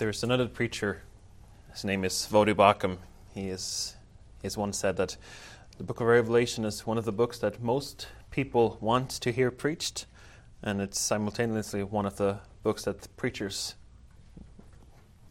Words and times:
There's 0.00 0.22
another 0.22 0.48
preacher, 0.48 1.02
his 1.72 1.84
name 1.84 2.06
is 2.06 2.26
Voddie 2.32 2.54
Baucham. 2.54 2.96
He 3.34 3.50
is, 3.50 3.98
once 4.56 4.78
said 4.78 4.96
that 4.96 5.18
the 5.76 5.84
book 5.84 6.00
of 6.00 6.06
Revelation 6.06 6.64
is 6.64 6.86
one 6.86 6.96
of 6.96 7.04
the 7.04 7.12
books 7.12 7.36
that 7.40 7.62
most 7.62 8.08
people 8.30 8.78
want 8.80 9.10
to 9.10 9.30
hear 9.30 9.50
preached, 9.50 10.06
and 10.62 10.80
it's 10.80 10.98
simultaneously 10.98 11.82
one 11.82 12.06
of 12.06 12.16
the 12.16 12.38
books 12.62 12.84
that 12.84 13.14
preachers 13.18 13.74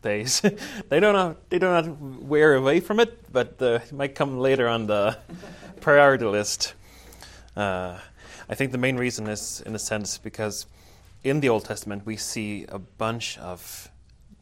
they 0.04 0.21
they 0.90 0.99
don't 0.99 1.49
they 1.49 1.58
do 1.58 1.66
not 1.66 1.99
wear 2.22 2.54
away 2.54 2.80
from 2.80 2.99
it, 2.99 3.34
but 3.34 3.59
uh, 3.59 3.80
it 3.84 3.91
might 3.91 4.13
come 4.13 4.38
later 4.38 4.67
on 4.67 4.86
the 4.86 5.17
priority 5.81 6.26
list. 6.26 6.76
Uh, 7.58 7.98
I 8.48 8.54
think 8.54 8.72
the 8.72 8.77
main 8.77 8.98
reason 8.98 9.26
is, 9.27 9.63
in 9.66 9.73
a 9.73 9.80
sense, 9.80 10.20
because 10.20 10.67
in 11.23 11.40
the 11.40 11.49
Old 11.49 11.66
Testament 11.66 12.05
we 12.05 12.17
see 12.17 12.67
a 12.70 12.77
bunch 12.77 13.40
of 13.40 13.90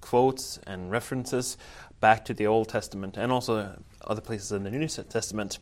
quotes 0.07 0.57
and 0.66 0.89
references 0.89 1.57
back 1.99 2.23
to 2.23 2.34
the 2.34 2.48
Old 2.48 2.70
Testament 2.70 3.17
and 3.17 3.29
also 3.29 3.77
other 4.05 4.21
places 4.21 4.53
in 4.53 4.63
the 4.63 4.71
New 4.71 4.88
Testament. 4.88 5.59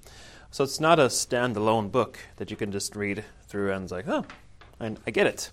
So 0.51 0.63
it's 0.63 0.79
not 0.79 0.99
a 0.99 1.05
standalone 1.05 1.91
book 1.91 2.19
that 2.35 2.51
you 2.51 2.57
can 2.57 2.71
just 2.71 2.95
read 2.95 3.25
through 3.47 3.71
and 3.71 3.83
it's 3.83 3.91
like, 3.91 4.07
oh, 4.07 4.23
and 4.79 4.99
I 5.07 5.11
get 5.11 5.25
it. 5.25 5.49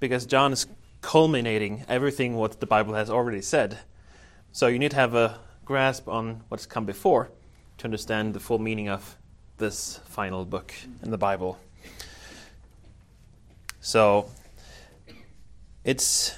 Because 0.00 0.26
John 0.26 0.52
is 0.52 0.66
culminating 1.02 1.84
everything 1.88 2.34
what 2.34 2.58
the 2.58 2.66
Bible 2.66 2.94
has 2.94 3.08
already 3.08 3.42
said. 3.42 3.78
So 4.50 4.66
you 4.66 4.80
need 4.80 4.90
to 4.90 4.96
have 4.96 5.14
a 5.14 5.38
grasp 5.64 6.08
on 6.08 6.42
what's 6.48 6.66
come 6.66 6.84
before 6.84 7.30
to 7.78 7.84
understand 7.84 8.34
the 8.34 8.40
full 8.40 8.58
meaning 8.58 8.88
of 8.88 9.16
this 9.58 10.00
final 10.06 10.44
book 10.44 10.74
in 11.00 11.12
the 11.12 11.18
Bible. 11.18 11.60
So 13.80 14.28
it's 15.84 16.34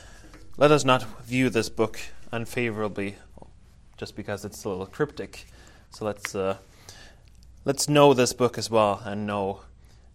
let 0.59 0.73
us 0.73 0.85
not 0.85 1.05
view 1.21 1.49
this 1.49 1.69
book 1.69 2.01
unfavorably 2.33 3.15
just 3.97 4.17
because 4.17 4.45
it's 4.45 4.65
a 4.65 4.69
little 4.69 4.87
cryptic. 4.87 5.47
So 5.91 6.05
let's 6.05 6.35
uh, 6.35 6.57
let's 7.65 7.89
know 7.89 8.13
this 8.13 8.33
book 8.33 8.59
as 8.59 8.69
well 8.69 9.01
and 9.05 9.25
know 9.25 9.61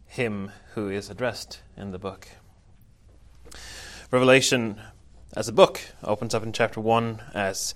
him 0.05 0.51
who 0.73 0.89
is 0.89 1.09
addressed 1.09 1.61
in 1.77 1.91
the 1.91 1.97
book. 1.97 2.27
Revelation 4.11 4.81
as 5.33 5.47
a 5.47 5.53
book 5.53 5.79
opens 6.03 6.35
up 6.35 6.43
in 6.43 6.51
chapter 6.51 6.81
1 6.81 7.21
as 7.33 7.73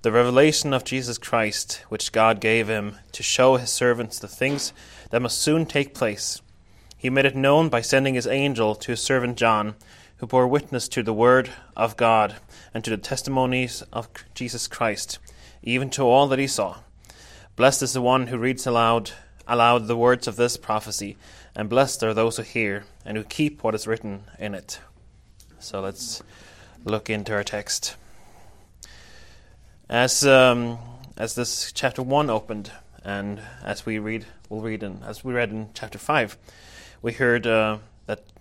the 0.00 0.10
revelation 0.10 0.72
of 0.72 0.84
Jesus 0.84 1.18
Christ, 1.18 1.84
which 1.90 2.12
God 2.12 2.40
gave 2.40 2.66
him 2.66 2.96
to 3.12 3.22
show 3.22 3.56
his 3.56 3.70
servants 3.70 4.18
the 4.18 4.26
things 4.26 4.72
that 5.10 5.20
must 5.20 5.38
soon 5.38 5.66
take 5.66 5.92
place. 5.92 6.40
He 6.96 7.10
made 7.10 7.26
it 7.26 7.36
known 7.36 7.68
by 7.68 7.82
sending 7.82 8.14
his 8.14 8.26
angel 8.26 8.74
to 8.74 8.92
his 8.92 9.02
servant 9.02 9.36
John, 9.36 9.74
who 10.18 10.26
bore 10.26 10.48
witness 10.48 10.88
to 10.88 11.02
the 11.02 11.12
word 11.12 11.50
of 11.76 11.96
God 11.96 12.36
and 12.72 12.82
to 12.84 12.90
the 12.90 12.96
testimonies 12.96 13.82
of 13.92 14.08
Jesus 14.34 14.66
Christ, 14.66 15.18
even 15.62 15.90
to 15.90 16.02
all 16.02 16.26
that 16.28 16.38
he 16.38 16.46
saw. 16.46 16.78
Blessed 17.54 17.82
is 17.82 17.92
the 17.92 18.02
one 18.02 18.28
who 18.28 18.38
reads 18.38 18.66
aloud 18.66 19.12
aloud 19.48 19.86
the 19.86 19.96
words 19.96 20.26
of 20.26 20.36
this 20.36 20.56
prophecy, 20.56 21.16
and 21.54 21.68
blessed 21.68 22.02
are 22.02 22.12
those 22.12 22.36
who 22.36 22.42
hear 22.42 22.84
and 23.04 23.16
who 23.16 23.24
keep 23.24 23.62
what 23.62 23.74
is 23.74 23.86
written 23.86 24.24
in 24.38 24.54
it. 24.54 24.80
So 25.58 25.80
let's 25.80 26.22
look 26.84 27.08
into 27.08 27.32
our 27.32 27.44
text. 27.44 27.96
As 29.88 30.26
um, 30.26 30.78
as 31.16 31.34
this 31.34 31.72
chapter 31.72 32.02
one 32.02 32.28
opened, 32.28 32.72
and 33.04 33.40
as 33.62 33.86
we 33.86 33.98
read, 33.98 34.26
we'll 34.48 34.60
read 34.60 34.82
in 34.82 35.02
as 35.04 35.24
we 35.24 35.32
read 35.32 35.50
in 35.50 35.68
chapter 35.74 35.98
five, 35.98 36.36
we 37.02 37.12
heard 37.12 37.46
uh, 37.46 37.78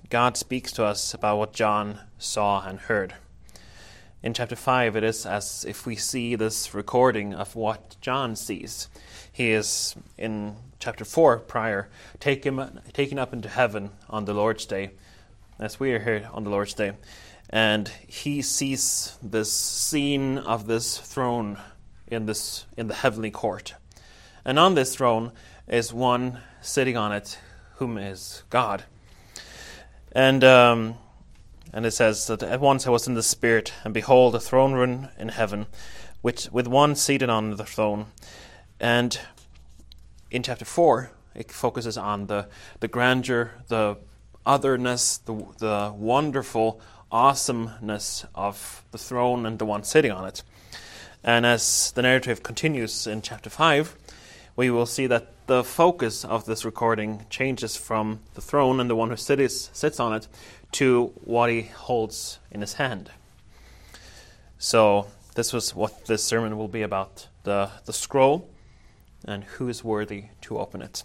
God 0.10 0.38
speaks 0.38 0.72
to 0.74 0.86
us 0.86 1.14
about 1.14 1.38
what 1.38 1.54
John 1.54 2.00
saw 2.20 2.66
and 2.68 2.80
heard. 2.80 3.16
In 4.22 4.34
chapter 4.34 4.56
5, 4.56 4.96
it 4.96 5.04
is 5.04 5.26
as 5.26 5.66
if 5.68 5.86
we 5.86 5.96
see 5.96 6.36
this 6.36 6.74
recording 6.74 7.34
of 7.34 7.56
what 7.56 7.96
John 8.02 8.36
sees. 8.36 8.88
He 9.32 9.52
is, 9.52 9.96
in 10.18 10.56
chapter 10.80 11.06
4 11.06 11.40
prior, 11.40 11.90
taken, 12.20 12.82
taken 12.94 13.18
up 13.18 13.34
into 13.34 13.50
heaven 13.50 13.92
on 14.10 14.26
the 14.26 14.34
Lord's 14.34 14.66
day 14.66 14.92
as 15.60 15.80
we 15.80 15.94
are 15.94 16.00
here 16.00 16.30
on 16.34 16.44
the 16.44 16.50
Lord's 16.50 16.74
Day. 16.74 16.94
And 17.50 17.88
he 18.08 18.42
sees 18.42 19.18
this 19.22 19.52
scene 19.52 20.38
of 20.38 20.68
this 20.68 20.98
throne 20.98 21.58
in 22.08 22.26
this 22.26 22.66
in 22.78 22.88
the 22.88 22.94
heavenly 22.94 23.32
court. 23.32 23.76
And 24.44 24.60
on 24.60 24.76
this 24.76 24.96
throne 24.96 25.32
is 25.68 25.94
one 25.94 26.40
sitting 26.62 26.98
on 26.98 27.12
it, 27.12 27.40
whom 27.76 27.98
is 27.98 28.44
God. 28.50 28.84
And 30.16 30.46
um, 30.46 30.96
and 31.74 31.86
it 31.86 31.92
says 31.92 32.28
that 32.28 32.42
at 32.42 32.62
once 32.62 32.88
I 32.88 32.90
was 32.90 33.06
in 33.06 33.16
the 33.16 33.22
spirit, 33.22 33.74
and 33.84 33.94
behold, 33.94 34.34
a 34.34 34.40
throne 34.40 34.72
room 34.72 35.10
in 35.20 35.28
heaven, 35.30 35.68
which 36.22 36.50
with 36.52 36.68
one 36.68 36.96
seated 36.96 37.30
on 37.30 37.58
the 37.58 37.66
throne. 37.66 38.08
And 38.80 39.20
in 40.32 40.42
chapter 40.42 40.64
four, 40.64 41.12
it 41.36 41.52
focuses 41.52 41.98
on 41.98 42.28
the 42.28 42.48
the 42.80 42.88
grandeur, 42.88 43.52
the 43.68 43.98
otherness, 44.46 45.18
the, 45.18 45.34
the 45.58 45.94
wonderful 45.94 46.80
awesomeness 47.12 48.26
of 48.34 48.84
the 48.92 48.98
throne 48.98 49.46
and 49.46 49.60
the 49.60 49.66
one 49.66 49.84
sitting 49.84 50.12
on 50.12 50.26
it. 50.26 50.44
And 51.24 51.46
as 51.46 51.92
the 51.92 52.04
narrative 52.04 52.44
continues 52.44 53.08
in 53.08 53.22
chapter 53.22 53.50
5, 53.50 53.96
we 54.56 54.70
will 54.70 54.86
see 54.86 55.08
that 55.08 55.35
the 55.48 55.64
focus 55.64 56.26
of 56.26 56.46
this 56.46 56.66
recording 56.66 57.26
changes 57.30 57.76
from 57.76 58.20
the 58.34 58.42
throne 58.42 58.80
and 58.80 58.90
the 58.90 58.96
one 58.96 59.10
who 59.10 59.16
sits, 59.16 59.70
sits 59.74 60.00
on 60.00 60.14
it 60.14 60.28
to 60.74 61.12
what 61.24 61.50
he 61.50 61.64
holds 61.64 62.40
in 62.52 62.62
his 62.62 62.74
hand. 62.74 63.12
So, 64.58 65.08
this 65.36 65.54
was 65.54 65.76
what 65.76 66.06
this 66.06 66.24
sermon 66.24 66.58
will 66.58 66.68
be 66.68 66.82
about 66.82 67.28
the, 67.44 67.70
the 67.86 67.94
scroll 67.94 68.50
and 69.26 69.44
who 69.44 69.68
is 69.68 69.84
worthy 69.84 70.26
to 70.42 70.58
open 70.58 70.82
it. 70.82 71.04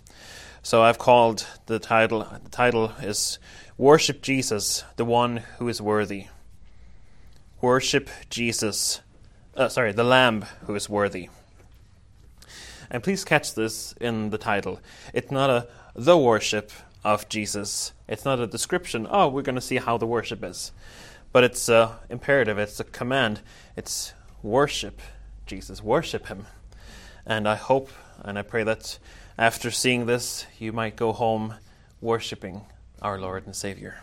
So 0.63 0.83
I've 0.83 0.99
called 0.99 1.47
the 1.67 1.79
title, 1.79 2.27
the 2.43 2.51
title 2.51 2.93
is 3.03 3.39
Worship 3.79 4.21
Jesus, 4.23 4.85
the 4.97 5.05
one 5.05 5.39
who 5.59 5.69
is 5.69 5.81
worthy. 5.81 6.27
Worship 7.61 8.11
Jesus, 8.29 9.01
uh, 9.57 9.69
sorry, 9.69 9.93
the 9.93 10.05
Lamb 10.05 10.45
who 10.67 10.75
is 10.75 10.89
worthy. 10.89 11.29
And 12.91 13.03
please 13.03 13.25
catch 13.25 13.55
this 13.55 13.95
in 14.01 14.31
the 14.31 14.39
title. 14.39 14.81
It's 15.15 15.31
not 15.31 15.51
a 15.51 15.69
the 15.95 16.17
worship 16.17 16.73
of 17.05 17.29
Jesus. 17.29 17.93
It's 18.09 18.25
not 18.25 18.41
a 18.41 18.47
description, 18.47 19.07
oh, 19.11 19.29
we're 19.29 19.43
going 19.43 19.55
to 19.55 19.61
see 19.61 19.77
how 19.77 19.99
the 19.99 20.07
worship 20.07 20.43
is. 20.45 20.73
But 21.33 21.45
it's 21.45 21.69
a 21.69 21.99
imperative, 22.09 22.59
it's 22.59 22.81
a 22.81 22.85
command. 22.85 23.41
It's 23.77 24.13
worship 24.43 25.01
Jesus, 25.47 25.83
worship 25.83 26.27
him. 26.27 26.47
And 27.27 27.49
I 27.49 27.57
hope 27.57 27.91
and 28.23 28.39
I 28.39 28.43
pray 28.43 28.65
that 28.65 28.99
after 29.39 29.71
seeing 29.71 30.07
this, 30.07 30.47
you 30.59 30.73
might 30.73 30.97
go 30.97 31.13
home 31.13 31.55
worshiping 32.01 32.63
our 33.01 33.19
Lord 33.19 33.47
and 33.47 33.57
Savior. 33.57 34.03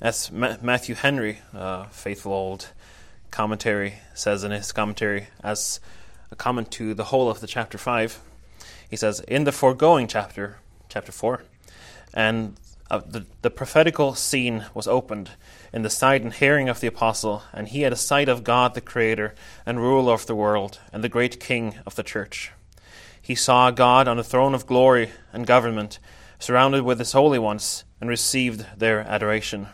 As 0.00 0.32
Ma- 0.32 0.56
Matthew 0.60 0.96
Henry, 0.96 1.38
a 1.52 1.86
faithful 1.90 2.32
old 2.32 2.68
commentary, 3.30 3.94
says 4.14 4.42
in 4.42 4.50
his 4.50 4.72
commentary, 4.72 5.28
as 5.44 5.78
a 6.32 6.36
comment 6.36 6.70
to 6.72 6.94
the 6.94 7.04
whole 7.04 7.30
of 7.30 7.40
the 7.40 7.46
chapter 7.46 7.76
5, 7.76 8.18
he 8.88 8.96
says, 8.96 9.20
In 9.20 9.44
the 9.44 9.52
foregoing 9.52 10.08
chapter, 10.08 10.56
chapter 10.88 11.12
4, 11.12 11.42
and 12.14 12.56
uh, 12.90 13.02
the, 13.06 13.26
the 13.42 13.50
prophetical 13.50 14.14
scene 14.14 14.64
was 14.74 14.88
opened 14.88 15.30
in 15.74 15.82
the 15.82 15.90
sight 15.90 16.22
and 16.22 16.32
hearing 16.32 16.70
of 16.70 16.80
the 16.80 16.86
apostle, 16.86 17.42
and 17.52 17.68
he 17.68 17.82
had 17.82 17.92
a 17.92 17.96
sight 17.96 18.30
of 18.30 18.44
God 18.44 18.74
the 18.74 18.80
Creator 18.80 19.34
and 19.66 19.78
ruler 19.78 20.14
of 20.14 20.26
the 20.26 20.34
world, 20.34 20.80
and 20.90 21.04
the 21.04 21.08
great 21.08 21.38
King 21.38 21.74
of 21.84 21.96
the 21.96 22.02
church. 22.02 22.50
He 23.20 23.34
saw 23.34 23.70
God 23.70 24.08
on 24.08 24.18
a 24.18 24.24
throne 24.24 24.54
of 24.54 24.66
glory 24.66 25.10
and 25.34 25.46
government, 25.46 25.98
surrounded 26.38 26.82
with 26.82 26.98
his 26.98 27.12
holy 27.12 27.38
ones, 27.38 27.84
and 28.00 28.08
received 28.08 28.66
their 28.76 29.00
adoration. 29.00 29.68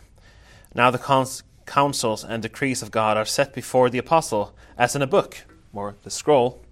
Now 0.75 0.91
the 0.91 0.99
cons- 0.99 1.45
counsels 1.67 2.25
and 2.25 2.43
decrees 2.43 2.83
of 2.83 2.91
God 2.91 3.17
are 3.17 3.25
set 3.25 3.55
before 3.55 3.91
the 3.91 3.99
apostle, 3.99 4.57
as 4.77 4.97
in 4.97 5.03
a 5.03 5.07
book, 5.07 5.45
or 5.73 5.95
the 6.03 6.11
scroll, 6.11 6.63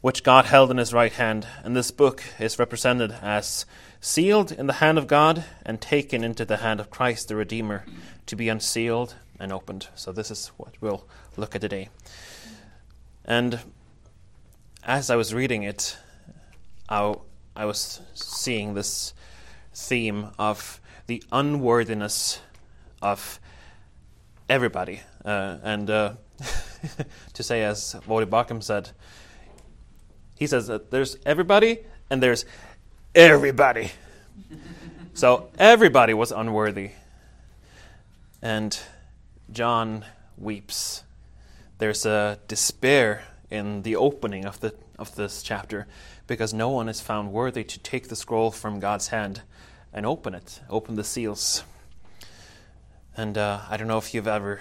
which 0.00 0.24
God 0.24 0.46
held 0.46 0.70
in 0.70 0.78
his 0.78 0.92
right 0.92 1.12
hand, 1.12 1.46
and 1.62 1.76
this 1.76 1.90
book 1.90 2.24
is 2.38 2.58
represented 2.58 3.12
as 3.22 3.64
sealed 4.00 4.50
in 4.50 4.66
the 4.66 4.74
hand 4.74 4.98
of 4.98 5.06
God 5.06 5.44
and 5.64 5.80
taken 5.80 6.24
into 6.24 6.44
the 6.44 6.58
hand 6.58 6.80
of 6.80 6.90
Christ 6.90 7.28
the 7.28 7.36
Redeemer 7.36 7.84
to 8.26 8.36
be 8.36 8.48
unsealed 8.48 9.14
and 9.38 9.52
opened. 9.52 9.88
So 9.94 10.12
this 10.12 10.30
is 10.30 10.48
what 10.56 10.74
we'll 10.80 11.06
look 11.36 11.54
at 11.54 11.60
today. 11.60 11.88
And 13.24 13.60
as 14.82 15.10
I 15.10 15.16
was 15.16 15.32
reading 15.32 15.62
it, 15.62 15.96
I, 16.88 17.14
I 17.54 17.64
was 17.64 18.00
seeing 18.14 18.74
this 18.74 19.14
theme 19.74 20.30
of 20.38 20.80
the 21.06 21.22
unworthiness 21.30 22.40
of 23.00 23.38
everybody. 24.48 25.00
Uh, 25.24 25.58
and 25.62 25.88
uh, 25.88 26.14
to 27.32 27.42
say, 27.42 27.62
as 27.62 27.96
Voddie 28.06 28.26
Baucham 28.26 28.62
said, 28.62 28.90
he 30.38 30.46
says 30.46 30.66
that 30.66 30.90
there's 30.90 31.16
everybody 31.24 31.78
and 32.10 32.22
there's 32.22 32.44
everybody. 33.14 33.90
so 35.14 35.48
everybody 35.58 36.14
was 36.14 36.32
unworthy. 36.32 36.90
And 38.40 38.78
John 39.50 40.04
weeps. 40.36 41.04
There's 41.78 42.06
a 42.06 42.38
despair 42.48 43.24
in 43.50 43.82
the 43.82 43.96
opening 43.96 44.44
of 44.44 44.60
the 44.60 44.74
of 44.98 45.14
this 45.16 45.42
chapter 45.42 45.86
because 46.26 46.54
no 46.54 46.70
one 46.70 46.88
is 46.88 47.00
found 47.00 47.32
worthy 47.32 47.64
to 47.64 47.78
take 47.78 48.08
the 48.08 48.16
scroll 48.16 48.50
from 48.50 48.80
God's 48.80 49.08
hand 49.08 49.42
and 49.92 50.06
open 50.06 50.34
it, 50.34 50.60
open 50.70 50.94
the 50.94 51.04
seals. 51.04 51.64
And 53.16 53.36
uh, 53.36 53.60
I 53.68 53.76
don't 53.76 53.88
know 53.88 53.98
if 53.98 54.14
you've 54.14 54.28
ever 54.28 54.60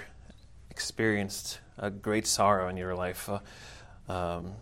experienced 0.69 1.59
a 1.77 1.89
great 1.89 2.27
sorrow 2.27 2.68
in 2.68 2.77
your 2.77 2.95
life, 2.95 3.29
uh, 3.29 3.39
um, 4.12 4.53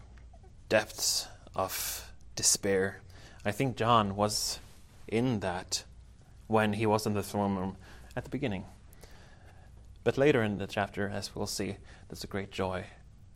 depths 0.67 1.27
of 1.56 2.11
despair. 2.35 3.01
I 3.45 3.51
think 3.51 3.75
John 3.75 4.15
was 4.15 4.59
in 5.07 5.39
that 5.39 5.83
when 6.47 6.73
he 6.73 6.85
was 6.85 7.06
in 7.06 7.13
the 7.13 7.23
throne 7.23 7.56
room 7.56 7.77
at 8.15 8.23
the 8.23 8.29
beginning. 8.29 8.65
But 10.03 10.17
later 10.17 10.41
in 10.41 10.57
the 10.57 10.67
chapter, 10.67 11.09
as 11.09 11.35
we'll 11.35 11.47
see, 11.47 11.77
there's 12.07 12.23
a 12.23 12.27
great 12.27 12.51
joy. 12.51 12.85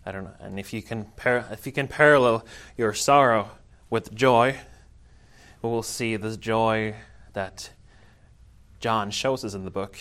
I 0.06 0.12
don't 0.12 0.24
know. 0.26 0.36
And 0.40 0.60
if 0.60 0.74
you 0.74 0.82
can 0.82 1.06
par- 1.16 1.48
if 1.52 1.66
you 1.66 1.72
can 1.72 1.88
parallel 1.88 2.46
your 2.78 2.94
sorrow 2.94 3.52
with 3.90 4.14
joy, 4.14 4.58
we 5.62 5.70
will 5.70 5.84
see 5.84 6.16
this 6.16 6.38
joy 6.38 6.96
that 7.34 7.72
John 8.80 9.12
shows 9.12 9.46
us 9.46 9.54
in 9.54 9.64
the 9.64 9.72
book. 9.72 9.98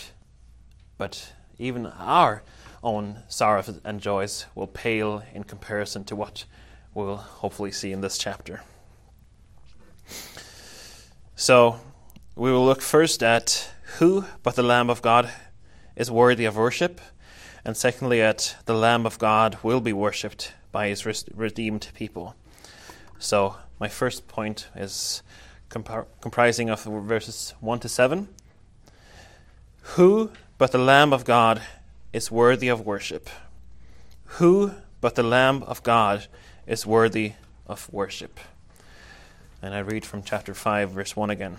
But 0.99 1.33
even 1.59 1.87
our 1.87 2.43
own 2.83 3.23
sorrows 3.29 3.81
and 3.85 4.01
joys 4.01 4.47
will 4.55 4.67
pale 4.67 5.23
in 5.35 5.45
comparison 5.45 6.05
to 6.05 6.17
what 6.17 6.45
we'll 6.95 7.17
hopefully 7.17 7.73
see 7.73 7.93
in 7.93 8.01
this 8.01 8.19
chapter. 8.19 8.63
So, 11.37 11.81
we 12.35 12.51
will 12.51 12.65
look 12.65 12.83
first 12.83 13.23
at 13.23 13.71
who 13.99 14.25
but 14.43 14.57
the 14.57 14.63
Lamb 14.63 14.91
of 14.91 15.03
God 15.03 15.31
is 15.97 16.11
worthy 16.11 16.45
of 16.45 16.57
worship, 16.57 17.01
and 17.65 17.77
secondly, 17.77 18.21
at 18.21 18.57
the 18.67 18.75
Lamb 18.75 19.07
of 19.07 19.19
God 19.19 19.59
will 19.63 19.81
be 19.81 19.93
worshipped 19.93 20.53
by 20.73 20.89
his 20.89 21.07
redeemed 21.35 21.89
people. 21.95 22.35
So, 23.19 23.57
my 23.79 23.89
first 23.89 24.27
point 24.27 24.69
is 24.75 25.23
comprising 25.69 26.71
of 26.71 26.85
verses 26.85 27.55
1 27.61 27.81
to 27.81 27.89
7. 27.89 28.29
Who 29.83 30.31
but 30.59 30.73
the 30.73 30.79
Lamb 30.79 31.13
of 31.13 31.25
God 31.25 31.63
is 32.13 32.31
worthy 32.31 32.69
of 32.69 32.87
worship? 32.87 33.29
Who 34.37 34.73
but 35.01 35.15
the 35.15 35.23
Lamb 35.23 35.63
of 35.65 35.83
God 35.83 36.27
is 36.67 36.87
worthy 36.87 37.33
of 37.67 37.93
worship? 37.93 38.39
And 39.63 39.75
I 39.75 39.79
read 39.79 40.05
from 40.05 40.23
chapter 40.23 40.55
5, 40.55 40.91
verse 40.91 41.17
1 41.17 41.31
again. 41.31 41.57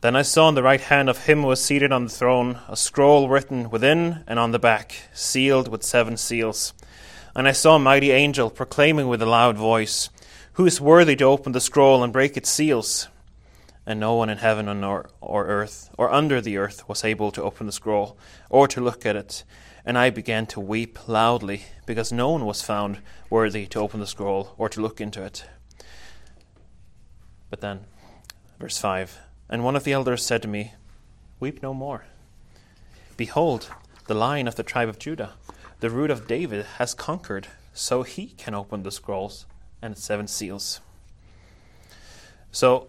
Then 0.00 0.14
I 0.14 0.22
saw 0.22 0.48
in 0.48 0.54
the 0.54 0.62
right 0.62 0.80
hand 0.80 1.08
of 1.08 1.26
him 1.26 1.40
who 1.40 1.48
was 1.48 1.62
seated 1.62 1.90
on 1.90 2.04
the 2.04 2.10
throne 2.10 2.60
a 2.68 2.76
scroll 2.76 3.28
written 3.28 3.68
within 3.68 4.22
and 4.28 4.38
on 4.38 4.52
the 4.52 4.58
back, 4.58 4.94
sealed 5.12 5.66
with 5.68 5.82
seven 5.82 6.16
seals. 6.16 6.72
And 7.34 7.48
I 7.48 7.52
saw 7.52 7.76
a 7.76 7.80
mighty 7.80 8.12
angel 8.12 8.48
proclaiming 8.48 9.08
with 9.08 9.20
a 9.20 9.26
loud 9.26 9.56
voice, 9.56 10.08
Who 10.52 10.66
is 10.66 10.80
worthy 10.80 11.16
to 11.16 11.24
open 11.24 11.52
the 11.52 11.60
scroll 11.60 12.04
and 12.04 12.12
break 12.12 12.36
its 12.36 12.48
seals? 12.48 13.08
And 13.88 13.98
no 13.98 14.16
one 14.16 14.28
in 14.28 14.36
heaven 14.36 14.68
or, 14.84 15.08
or 15.22 15.46
earth 15.46 15.88
or 15.96 16.12
under 16.12 16.42
the 16.42 16.58
earth 16.58 16.86
was 16.90 17.04
able 17.04 17.30
to 17.32 17.42
open 17.42 17.64
the 17.64 17.72
scroll 17.72 18.18
or 18.50 18.68
to 18.68 18.82
look 18.82 19.06
at 19.06 19.16
it. 19.16 19.44
And 19.82 19.96
I 19.96 20.10
began 20.10 20.44
to 20.48 20.60
weep 20.60 21.08
loudly, 21.08 21.62
because 21.86 22.12
no 22.12 22.28
one 22.28 22.44
was 22.44 22.60
found 22.60 22.98
worthy 23.30 23.64
to 23.68 23.80
open 23.80 24.00
the 24.00 24.06
scroll 24.06 24.54
or 24.58 24.68
to 24.68 24.82
look 24.82 25.00
into 25.00 25.24
it. 25.24 25.46
But 27.48 27.62
then, 27.62 27.86
verse 28.60 28.76
5 28.76 29.20
and 29.48 29.64
one 29.64 29.74
of 29.74 29.84
the 29.84 29.94
elders 29.94 30.22
said 30.22 30.42
to 30.42 30.48
me, 30.48 30.74
Weep 31.40 31.62
no 31.62 31.72
more. 31.72 32.04
Behold, 33.16 33.70
the 34.06 34.12
lion 34.12 34.46
of 34.46 34.56
the 34.56 34.62
tribe 34.62 34.90
of 34.90 34.98
Judah, 34.98 35.32
the 35.80 35.88
root 35.88 36.10
of 36.10 36.26
David, 36.26 36.66
has 36.76 36.92
conquered, 36.92 37.46
so 37.72 38.02
he 38.02 38.26
can 38.36 38.54
open 38.54 38.82
the 38.82 38.92
scrolls 38.92 39.46
and 39.80 39.92
its 39.92 40.04
seven 40.04 40.26
seals. 40.28 40.82
So, 42.52 42.88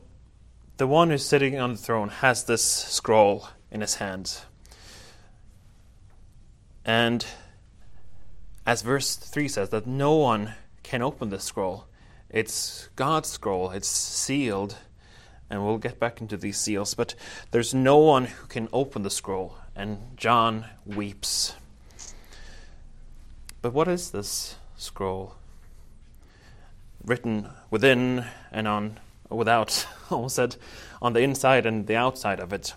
the 0.79 0.87
one 0.87 1.09
who's 1.09 1.25
sitting 1.25 1.59
on 1.59 1.73
the 1.73 1.77
throne 1.77 2.07
has 2.07 2.45
this 2.45 2.63
scroll 2.63 3.49
in 3.69 3.81
his 3.81 3.95
hands. 3.95 4.45
And 6.85 7.25
as 8.65 8.81
verse 8.81 9.17
3 9.17 9.49
says, 9.49 9.69
that 9.71 9.85
no 9.85 10.15
one 10.15 10.53
can 10.81 11.01
open 11.01 11.31
this 11.31 11.43
scroll. 11.43 11.83
It's 12.29 12.87
God's 12.95 13.27
scroll, 13.27 13.71
it's 13.71 13.89
sealed 13.89 14.77
and 15.49 15.65
we'll 15.65 15.79
get 15.79 15.99
back 15.99 16.21
into 16.21 16.37
these 16.37 16.57
seals, 16.57 16.93
but 16.93 17.13
there's 17.51 17.73
no 17.73 17.97
one 17.97 18.25
who 18.25 18.47
can 18.47 18.69
open 18.71 19.01
the 19.01 19.09
scroll, 19.09 19.57
and 19.75 20.15
John 20.15 20.65
weeps. 20.85 21.55
But 23.61 23.73
what 23.73 23.87
is 23.87 24.11
this 24.11 24.55
scroll? 24.77 25.35
Written 27.03 27.49
within 27.71 28.25
and 28.51 28.67
on, 28.67 28.99
without, 29.29 29.87
almost 30.09 30.35
said, 30.35 30.55
on 31.01 31.13
the 31.13 31.21
inside 31.21 31.65
and 31.65 31.87
the 31.87 31.95
outside 31.95 32.39
of 32.39 32.53
it. 32.53 32.73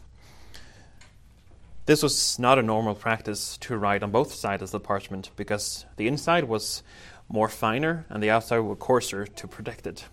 This 1.87 2.03
was 2.03 2.39
not 2.39 2.59
a 2.59 2.63
normal 2.63 2.95
practice 2.95 3.57
to 3.59 3.77
write 3.77 4.03
on 4.03 4.11
both 4.13 4.33
sides 4.33 4.63
of 4.63 4.71
the 4.71 4.81
parchment 4.81 5.31
because 5.35 5.85
the 5.97 6.07
inside 6.07 6.45
was 6.45 6.83
more 7.29 7.49
finer 7.49 8.07
and 8.09 8.23
the 8.23 8.31
outside 8.31 8.59
was 8.59 8.77
coarser 8.79 9.27
to 9.27 9.49
protect 9.49 9.87
it 9.87 10.05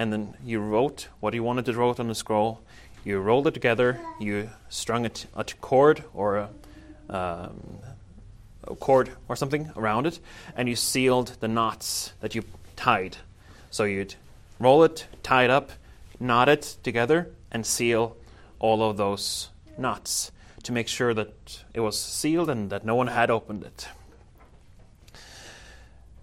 and 0.00 0.10
then 0.10 0.34
you 0.42 0.60
wrote 0.60 1.08
what 1.20 1.34
you 1.34 1.42
wanted 1.42 1.66
to 1.66 1.74
write 1.74 2.00
on 2.00 2.08
the 2.08 2.14
scroll. 2.14 2.62
You 3.04 3.18
rolled 3.18 3.46
it 3.46 3.52
together. 3.52 4.00
You 4.18 4.48
strung 4.70 5.04
a, 5.04 5.10
a 5.34 5.44
cord 5.44 6.04
or 6.14 6.36
a, 6.38 6.48
um, 7.14 7.60
a 8.64 8.74
cord 8.76 9.10
or 9.28 9.36
something 9.36 9.70
around 9.76 10.06
it, 10.06 10.18
and 10.56 10.70
you 10.70 10.74
sealed 10.74 11.36
the 11.40 11.48
knots 11.48 12.14
that 12.20 12.34
you 12.34 12.44
tied. 12.76 13.18
So 13.70 13.84
you'd 13.84 14.14
roll 14.60 14.84
it, 14.84 15.08
tie 15.24 15.44
it 15.44 15.50
up, 15.50 15.72
knot 16.20 16.48
it 16.48 16.76
together, 16.84 17.32
and 17.50 17.66
seal 17.66 18.16
all 18.60 18.88
of 18.88 18.96
those 18.96 19.48
knots 19.76 20.30
to 20.62 20.72
make 20.72 20.86
sure 20.86 21.14
that 21.14 21.64
it 21.74 21.80
was 21.80 21.98
sealed 21.98 22.50
and 22.50 22.70
that 22.70 22.84
no 22.84 22.94
one 22.94 23.08
had 23.08 23.30
opened 23.30 23.64
it. 23.64 23.88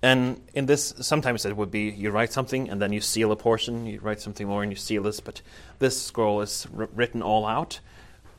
And 0.01 0.41
in 0.53 0.67
this, 0.67 0.93
sometimes 1.01 1.43
it 1.45 1.57
would 1.57 1.71
be 1.71 1.89
you 1.89 2.11
write 2.11 2.31
something 2.31 2.69
and 2.69 2.79
then 2.79 2.93
you 2.93 3.01
seal 3.01 3.31
a 3.31 3.35
portion, 3.35 3.87
you 3.87 3.99
write 3.99 4.21
something 4.21 4.47
more 4.47 4.61
and 4.61 4.71
you 4.71 4.75
seal 4.75 5.01
this, 5.01 5.19
but 5.19 5.41
this 5.79 5.99
scroll 5.99 6.41
is 6.41 6.67
r- 6.77 6.87
written 6.93 7.23
all 7.23 7.47
out, 7.47 7.79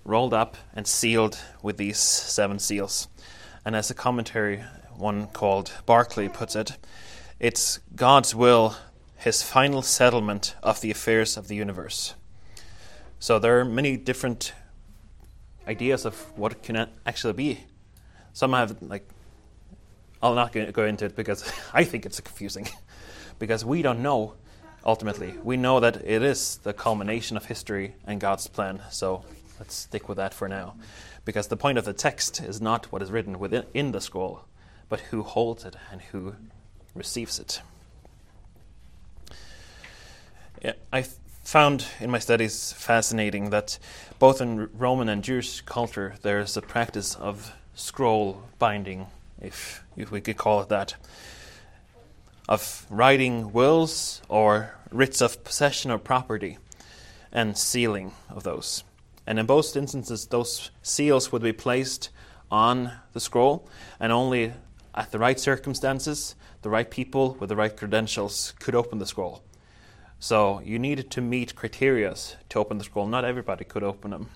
rolled 0.05 0.33
up, 0.33 0.57
and 0.73 0.87
sealed 0.87 1.37
with 1.61 1.77
these 1.77 1.99
seven 1.99 2.61
seals. 2.61 3.09
And 3.65 3.75
as 3.75 3.91
a 3.91 3.95
commentary, 3.95 4.63
one 4.97 5.27
called 5.27 5.73
Barclay 5.85 6.29
puts 6.29 6.55
it, 6.55 6.77
it's 7.41 7.81
God's 7.95 8.35
will, 8.35 8.77
his 9.19 9.43
final 9.43 9.83
settlement 9.83 10.55
of 10.63 10.81
the 10.81 10.91
affairs 10.91 11.37
of 11.37 11.49
the 11.49 11.57
universe. 11.57 12.15
So 13.19 13.39
there 13.39 13.59
are 13.59 13.65
many 13.65 13.97
different 13.97 14.53
ideas 15.67 16.05
of 16.05 16.15
what 16.39 16.53
it 16.53 16.63
can 16.63 16.89
actually 17.05 17.33
be. 17.33 17.65
Some 18.33 18.53
have 18.53 18.81
like 18.81 19.09
I'll 20.23 20.35
not 20.35 20.53
go 20.73 20.85
into 20.85 21.05
it 21.05 21.17
because 21.17 21.51
I 21.73 21.85
think 21.85 22.07
it's 22.07 22.21
confusing. 22.21 22.69
because 23.39 23.65
we 23.65 23.83
don't 23.83 24.03
know 24.03 24.35
ultimately. 24.85 25.35
We 25.43 25.57
know 25.57 25.81
that 25.81 25.97
it 25.97 26.23
is 26.23 26.59
the 26.59 26.73
culmination 26.73 27.37
of 27.37 27.47
history 27.47 27.95
and 28.07 28.21
God's 28.21 28.47
plan. 28.47 28.81
So 28.91 29.25
let's 29.59 29.75
stick 29.75 30.09
with 30.09 30.17
that 30.17 30.33
for 30.33 30.49
now. 30.49 30.77
Because 31.25 31.49
the 31.49 31.57
point 31.57 31.77
of 31.77 31.85
the 31.85 31.93
text 31.93 32.41
is 32.41 32.61
not 32.61 32.91
what 32.93 33.03
is 33.03 33.11
written 33.11 33.39
within 33.39 33.65
in 33.75 33.93
the 33.93 34.01
scroll, 34.01 34.45
but 34.89 35.01
who 35.01 35.23
holds 35.25 35.65
it 35.65 35.77
and 35.91 36.01
who 36.01 36.37
receives 36.95 37.39
it. 37.39 37.61
I 40.93 41.03
found 41.45 41.87
in 42.01 42.11
my 42.11 42.19
studies 42.19 42.73
fascinating 42.73 43.51
that 43.51 43.79
both 44.19 44.41
in 44.41 44.69
Roman 44.77 45.09
and 45.09 45.23
Jewish 45.23 45.61
culture 45.61 46.17
there 46.23 46.41
is 46.41 46.57
a 46.57 46.63
practice 46.63 47.15
of 47.15 47.53
scroll 47.75 48.43
binding 48.59 49.07
if, 49.41 49.85
if 49.97 50.11
we 50.11 50.21
could 50.21 50.37
call 50.37 50.61
it 50.61 50.69
that, 50.69 50.97
of 52.49 52.87
writing 52.91 53.53
wills 53.53 54.21
or 54.29 54.75
writs 54.91 55.21
of 55.21 55.45
possession 55.45 55.91
or 55.91 55.99
property 55.99 56.59
and 57.31 57.57
sealing 57.57 58.13
of 58.29 58.43
those. 58.43 58.83
And 59.27 59.39
in 59.39 59.47
both 59.47 59.77
instances, 59.77 60.27
those 60.27 60.71
seals 60.83 61.31
would 61.31 61.43
be 61.43 61.53
placed 61.53 62.09
on 62.51 62.93
the 63.13 63.21
scroll, 63.21 63.69
and 64.01 64.11
only 64.11 64.55
at 64.95 65.13
the 65.13 65.19
right 65.19 65.39
circumstances, 65.39 66.35
the 66.63 66.71
right 66.71 66.91
people 66.91 67.37
with 67.39 67.51
the 67.51 67.57
right 67.57 67.77
credentials 67.77 68.55
could 68.59 68.75
open 68.75 68.99
the 68.99 69.07
scroll. 69.07 69.43
So 70.21 70.61
you 70.65 70.79
needed 70.79 71.11
to 71.13 71.21
meet 71.21 71.55
criteria 71.55 72.15
to 72.49 72.59
open 72.59 72.79
the 72.79 72.85
scroll. 72.85 73.07
Not 73.07 73.25
everybody 73.25 73.65
could 73.65 73.83
open 73.83 74.11
them. 74.11 74.31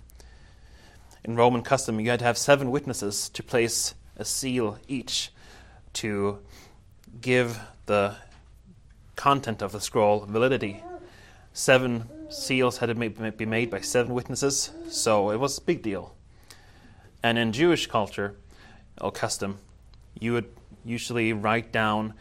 In 1.25 1.37
Roman 1.37 1.63
custom, 1.63 2.01
you 2.01 2.11
had 2.11 2.21
to 2.21 2.25
have 2.25 2.39
seven 2.39 2.71
witnesses 2.71 3.29
to 3.31 3.43
place 3.43 3.95
a 4.17 4.25
seal 4.25 4.79
each 4.89 5.31
to 5.95 6.39
give 7.21 7.59
the 7.87 8.17
content 9.17 9.63
of 9.63 9.73
the 9.73 9.81
scroll 9.81 10.27
validity. 10.27 10.83
Seven 11.53 12.09
seals 12.31 12.79
had 12.79 12.87
to 12.87 12.95
be 12.95 13.47
made 13.47 13.71
by 13.71 13.81
seven 13.81 14.15
witnesses, 14.15 14.71
so 14.89 15.31
it 15.31 15.37
was 15.39 15.59
a 15.59 15.63
big 15.63 15.83
deal. 15.83 16.15
And 17.23 17.39
in 17.39 17.53
Jewish 17.53 17.87
culture, 17.87 18.37
or 19.01 19.13
custom, 19.13 19.59
you 20.19 20.33
would 20.33 20.51
usually 20.85 21.33
write 21.33 21.73
down, 21.73 22.15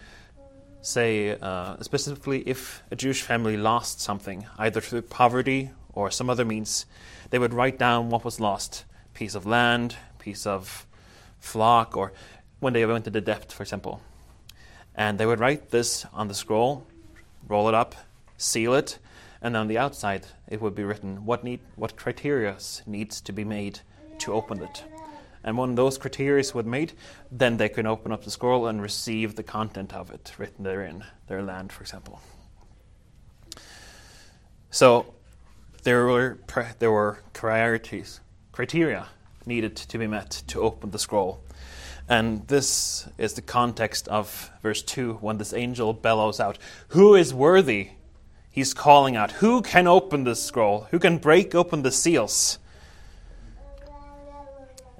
say, 0.81 1.37
uh, 1.39 1.77
specifically 1.81 2.41
if 2.41 2.83
a 2.91 2.95
Jewish 2.95 3.21
family 3.21 3.57
lost 3.57 4.01
something, 4.01 4.45
either 4.57 4.81
through 4.81 5.03
poverty 5.03 5.71
or 5.93 6.11
some 6.11 6.29
other 6.29 6.45
means, 6.45 6.85
they 7.29 7.39
would 7.39 7.53
write 7.53 7.77
down 7.77 8.09
what 8.09 8.25
was 8.25 8.39
lost 8.39 8.85
piece 9.13 9.35
of 9.35 9.45
land, 9.45 9.95
piece 10.19 10.45
of 10.45 10.85
flock, 11.39 11.95
or 11.95 12.13
when 12.59 12.73
they 12.73 12.85
went 12.85 13.07
into 13.07 13.21
debt, 13.21 13.51
for 13.51 13.63
example. 13.63 14.01
And 14.95 15.17
they 15.17 15.25
would 15.25 15.39
write 15.39 15.69
this 15.69 16.05
on 16.13 16.27
the 16.27 16.33
scroll, 16.33 16.87
roll 17.47 17.67
it 17.69 17.73
up, 17.73 17.95
seal 18.37 18.73
it, 18.73 18.99
and 19.41 19.57
on 19.57 19.67
the 19.67 19.77
outside 19.77 20.27
it 20.47 20.61
would 20.61 20.75
be 20.75 20.83
written 20.83 21.25
what 21.25 21.43
need 21.43 21.59
what 21.75 21.95
criteria 21.95 22.55
needs 22.85 23.21
to 23.21 23.33
be 23.33 23.43
made 23.43 23.79
to 24.19 24.33
open 24.33 24.61
it. 24.61 24.83
And 25.43 25.57
when 25.57 25.75
those 25.75 25.97
criteria 25.97 26.43
were 26.53 26.63
made, 26.63 26.93
then 27.31 27.57
they 27.57 27.69
can 27.69 27.87
open 27.87 28.11
up 28.11 28.23
the 28.23 28.31
scroll 28.31 28.67
and 28.67 28.81
receive 28.81 29.35
the 29.35 29.43
content 29.43 29.93
of 29.93 30.11
it 30.11 30.33
written 30.37 30.63
therein, 30.63 31.03
their 31.27 31.41
land, 31.41 31.71
for 31.71 31.81
example. 31.81 32.21
So 34.69 35.13
there 35.83 36.05
were 36.05 36.37
there 36.79 36.91
were 36.91 37.19
priorities, 37.33 38.21
criteria 38.51 39.07
needed 39.45 39.75
to 39.75 39.97
be 39.97 40.07
met 40.07 40.43
to 40.47 40.61
open 40.61 40.91
the 40.91 40.99
scroll. 40.99 41.43
And 42.07 42.47
this 42.47 43.07
is 43.17 43.33
the 43.33 43.41
context 43.41 44.07
of 44.07 44.51
verse 44.61 44.81
2 44.81 45.13
when 45.21 45.37
this 45.37 45.53
angel 45.53 45.93
bellows 45.93 46.39
out, 46.39 46.57
Who 46.89 47.15
is 47.15 47.33
worthy? 47.33 47.91
He's 48.49 48.73
calling 48.73 49.15
out, 49.15 49.31
Who 49.31 49.61
can 49.61 49.87
open 49.87 50.23
this 50.23 50.43
scroll? 50.43 50.87
Who 50.91 50.99
can 50.99 51.17
break 51.17 51.55
open 51.55 51.83
the 51.83 51.91
seals? 51.91 52.59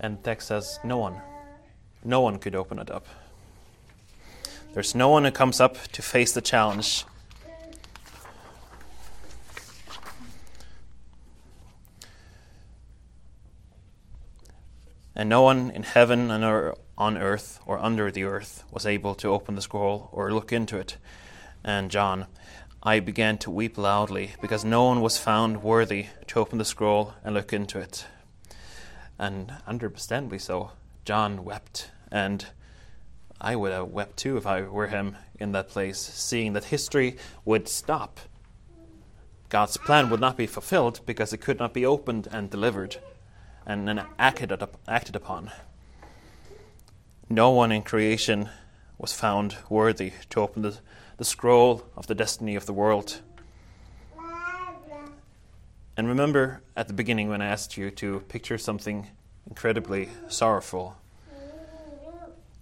And 0.03 0.24
text 0.24 0.48
says, 0.48 0.79
No 0.84 0.98
one. 0.98 1.22
No 2.03 2.22
one 2.22 2.39
could 2.39 2.55
open 2.55 2.79
it 2.79 2.89
up. 2.89 3.05
There's 4.74 4.96
no 4.96 5.10
one 5.10 5.25
who 5.25 5.31
comes 5.31 5.62
up 5.62 5.77
to 5.91 6.01
face 6.01 6.31
the 6.31 6.41
challenge. 6.41 7.05
And 15.15 15.29
no 15.29 15.43
one 15.43 15.70
in 15.70 15.84
heaven 15.84 16.31
and 16.31 16.74
on 16.98 17.17
earth 17.17 17.60
or 17.67 17.77
under 17.77 18.10
the 18.10 18.24
earth 18.24 18.63
was 18.72 18.88
able 18.88 19.13
to 19.15 19.27
open 19.27 19.53
the 19.53 19.62
scroll 19.62 20.10
or 20.12 20.34
look 20.34 20.51
into 20.51 20.77
it. 20.77 20.98
And 21.63 21.91
John, 21.91 22.25
I 22.81 23.01
began 23.01 23.38
to 23.39 23.51
weep 23.51 23.77
loudly 23.77 24.31
because 24.41 24.65
no 24.65 24.86
one 24.86 25.01
was 25.01 25.20
found 25.20 25.62
worthy 25.62 26.08
to 26.27 26.39
open 26.39 26.58
the 26.58 26.65
scroll 26.65 27.13
and 27.24 27.36
look 27.36 27.53
into 27.53 27.77
it 27.77 28.08
and 29.22 29.54
understandably 29.68 30.40
so, 30.40 30.72
John 31.06 31.46
wept, 31.46 31.92
and 32.12 32.44
I 33.40 33.56
would 33.56 33.72
have 33.72 33.90
wept 33.90 34.18
too 34.18 34.36
if 34.36 34.48
I 34.48 34.63
were 34.63 34.88
him 34.88 35.16
in 35.40 35.51
that 35.51 35.70
place, 35.70 36.00
seeing 36.00 36.54
that 36.54 36.66
history 36.66 37.18
would 37.46 37.68
stop. 37.68 38.20
God's 39.50 39.78
plan 39.78 40.10
would 40.10 40.20
not 40.20 40.38
be 40.38 40.48
fulfilled 40.48 41.01
because 41.06 41.34
it 41.34 41.38
could 41.38 41.60
not 41.60 41.72
be 41.72 41.86
opened 41.86 42.28
and 42.32 42.50
delivered 42.50 42.98
and, 43.63 44.04
acted, 44.18 44.51
acted 44.88 45.16
upon. 45.16 45.51
No 47.30 47.51
one 47.51 47.72
in 47.72 47.84
creation 47.84 48.50
was 48.98 49.13
found 49.13 49.56
worthy 49.70 50.13
to 50.32 50.42
open 50.42 50.63
the, 50.63 50.80
the 51.18 51.25
scroll 51.25 51.86
of 51.96 52.08
the 52.08 52.16
destiny 52.16 52.56
of 52.56 52.66
the 52.66 52.74
world. 52.74 53.22
And 55.98 56.08
remember 56.08 56.62
at 56.76 56.88
the 56.88 56.94
beginning 56.94 57.30
when 57.30 57.42
I 57.42 57.48
asked 57.48 57.78
you 57.78 57.92
to 57.92 58.22
picture 58.22 58.58
something 58.58 59.08
incredibly 59.48 60.10
sorrowful. 60.30 60.96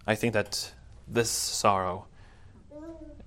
I 0.08 0.16
think 0.16 0.34
that 0.34 0.74
this 1.08 1.30
sorrow 1.30 2.08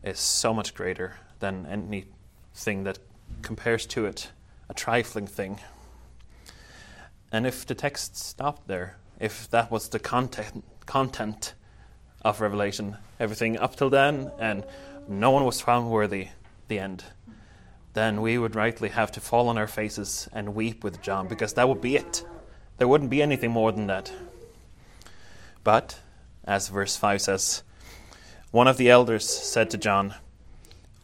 is 0.03 0.19
so 0.19 0.53
much 0.53 0.75
greater 0.75 1.17
than 1.39 1.67
anything 1.67 2.85
that 2.85 2.99
compares 3.43 3.87
to 3.87 4.07
it, 4.07 4.31
a 4.69 4.75
trifling 4.75 5.27
thing. 5.29 5.61
And 7.31 7.47
if 7.47 7.65
the 7.65 7.75
text 7.75 8.17
stopped 8.17 8.67
there, 8.67 8.97
if 9.21 9.49
that 9.51 9.71
was 9.71 9.89
the 9.89 10.01
content, 10.01 10.65
content 10.85 11.55
of 12.23 12.41
Revelation, 12.41 12.97
everything 13.21 13.57
up 13.59 13.77
till 13.77 13.91
then, 13.91 14.33
and 14.39 14.65
no 15.09 15.31
one 15.31 15.45
was 15.45 15.61
found 15.61 15.91
worthy, 15.91 16.29
the 16.69 16.79
end 16.79 17.05
then 17.95 18.23
we 18.23 18.39
would 18.39 18.55
rightly 18.55 18.89
have 18.91 19.13
to 19.13 19.21
fall 19.21 19.49
on 19.49 19.59
our 19.59 19.67
faces 19.67 20.29
and 20.33 20.55
weep 20.55 20.83
with 20.83 21.03
John 21.03 21.29
because 21.29 21.55
that 21.55 21.69
would 21.69 21.81
be 21.81 21.97
it. 21.97 22.25
There 22.79 22.89
wouldn't 22.89 23.11
be 23.11 23.23
anything 23.23 23.51
more 23.51 23.73
than 23.73 23.87
that. 23.89 24.13
But, 25.63 26.01
as 26.45 26.69
verse 26.69 26.97
5 26.97 27.21
says, 27.21 27.63
one 28.51 28.67
of 28.67 28.77
the 28.77 28.91
elders 28.91 29.29
said 29.29 29.71
to 29.71 29.79
John, 29.79 30.15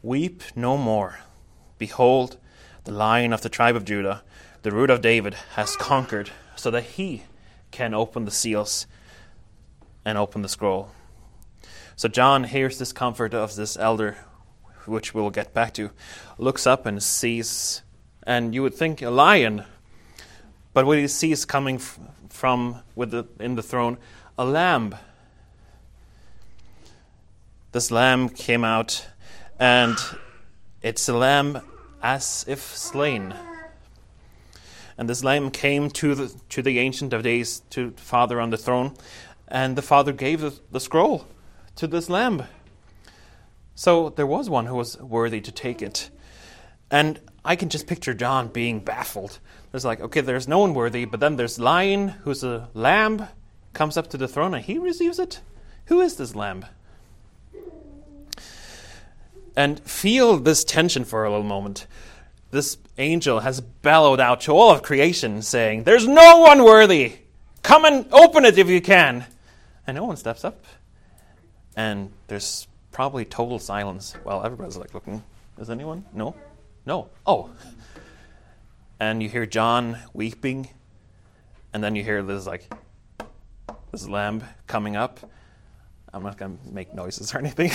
Weep 0.02 0.42
no 0.56 0.76
more. 0.76 1.20
Behold, 1.78 2.38
the 2.84 2.92
lion 2.92 3.32
of 3.32 3.42
the 3.42 3.48
tribe 3.48 3.76
of 3.76 3.84
Judah, 3.84 4.22
the 4.62 4.70
root 4.70 4.90
of 4.90 5.00
David, 5.00 5.34
has 5.54 5.76
conquered, 5.76 6.30
so 6.56 6.70
that 6.70 6.84
he 6.84 7.24
can 7.70 7.94
open 7.94 8.24
the 8.24 8.30
seals 8.30 8.86
and 10.04 10.16
open 10.16 10.42
the 10.42 10.48
scroll. 10.48 10.90
So 11.96 12.08
John 12.08 12.44
hears 12.44 12.78
this 12.78 12.92
comfort 12.92 13.34
of 13.34 13.56
this 13.56 13.76
elder 13.76 14.18
which 14.88 15.14
we'll 15.14 15.30
get 15.30 15.54
back 15.54 15.74
to, 15.74 15.90
looks 16.38 16.66
up 16.66 16.86
and 16.86 17.02
sees, 17.02 17.82
and 18.24 18.54
you 18.54 18.62
would 18.62 18.74
think 18.74 19.02
a 19.02 19.10
lion, 19.10 19.64
but 20.72 20.86
what 20.86 20.98
he 20.98 21.08
sees 21.08 21.44
coming 21.44 21.76
f- 21.76 21.98
from 22.28 22.80
with 22.94 23.10
the, 23.10 23.26
in 23.40 23.54
the 23.54 23.62
throne, 23.62 23.98
a 24.38 24.44
lamb. 24.44 24.94
This 27.72 27.90
lamb 27.90 28.28
came 28.28 28.64
out, 28.64 29.06
and 29.58 29.98
it's 30.82 31.08
a 31.08 31.14
lamb 31.14 31.60
as 32.02 32.44
if 32.48 32.60
slain. 32.60 33.34
And 34.96 35.08
this 35.08 35.22
lamb 35.22 35.50
came 35.50 35.90
to 35.90 36.14
the, 36.14 36.34
to 36.48 36.62
the 36.62 36.78
Ancient 36.78 37.12
of 37.12 37.22
Days, 37.22 37.62
to 37.70 37.92
Father 37.92 38.40
on 38.40 38.50
the 38.50 38.56
throne, 38.56 38.94
and 39.46 39.76
the 39.76 39.82
Father 39.82 40.12
gave 40.12 40.40
the, 40.40 40.58
the 40.70 40.80
scroll 40.80 41.26
to 41.76 41.86
this 41.86 42.10
lamb. 42.10 42.44
So 43.78 44.08
there 44.08 44.26
was 44.26 44.50
one 44.50 44.66
who 44.66 44.74
was 44.74 44.98
worthy 44.98 45.40
to 45.40 45.52
take 45.52 45.82
it. 45.82 46.10
And 46.90 47.20
I 47.44 47.54
can 47.54 47.68
just 47.68 47.86
picture 47.86 48.12
John 48.12 48.48
being 48.48 48.80
baffled. 48.80 49.38
There's 49.70 49.84
like, 49.84 50.00
okay, 50.00 50.20
there's 50.20 50.48
no 50.48 50.58
one 50.58 50.74
worthy, 50.74 51.04
but 51.04 51.20
then 51.20 51.36
there's 51.36 51.60
Lion, 51.60 52.08
who's 52.08 52.42
a 52.42 52.68
lamb, 52.74 53.28
comes 53.74 53.96
up 53.96 54.08
to 54.10 54.16
the 54.16 54.26
throne 54.26 54.52
and 54.52 54.64
he 54.64 54.78
receives 54.78 55.20
it. 55.20 55.42
Who 55.84 56.00
is 56.00 56.16
this 56.16 56.34
lamb? 56.34 56.66
And 59.56 59.78
feel 59.78 60.38
this 60.38 60.64
tension 60.64 61.04
for 61.04 61.24
a 61.24 61.30
little 61.30 61.44
moment. 61.44 61.86
This 62.50 62.78
angel 62.98 63.38
has 63.38 63.60
bellowed 63.60 64.18
out 64.18 64.40
to 64.40 64.52
all 64.56 64.72
of 64.72 64.82
creation, 64.82 65.40
saying, 65.40 65.84
There's 65.84 66.08
no 66.08 66.38
one 66.38 66.64
worthy! 66.64 67.18
Come 67.62 67.84
and 67.84 68.12
open 68.12 68.44
it 68.44 68.58
if 68.58 68.68
you 68.68 68.80
can! 68.80 69.26
And 69.86 69.94
no 69.94 70.04
one 70.04 70.16
steps 70.16 70.44
up. 70.44 70.64
And 71.76 72.10
there's 72.26 72.66
probably 72.98 73.24
total 73.24 73.60
silence 73.60 74.14
while 74.24 74.44
everybody's 74.44 74.76
like 74.76 74.92
looking. 74.92 75.22
Is 75.56 75.70
anyone? 75.70 76.04
No? 76.12 76.34
No. 76.84 77.10
Oh. 77.24 77.48
And 78.98 79.22
you 79.22 79.28
hear 79.28 79.46
John 79.46 79.96
weeping, 80.12 80.68
and 81.72 81.84
then 81.84 81.94
you 81.94 82.02
hear 82.02 82.24
this 82.24 82.44
like 82.44 82.68
this 83.92 84.08
lamb 84.08 84.42
coming 84.66 84.96
up. 84.96 85.20
I'm 86.12 86.24
not 86.24 86.38
going 86.38 86.58
to 86.58 86.72
make 86.72 86.92
noises 86.92 87.32
or 87.32 87.38
anything. 87.38 87.70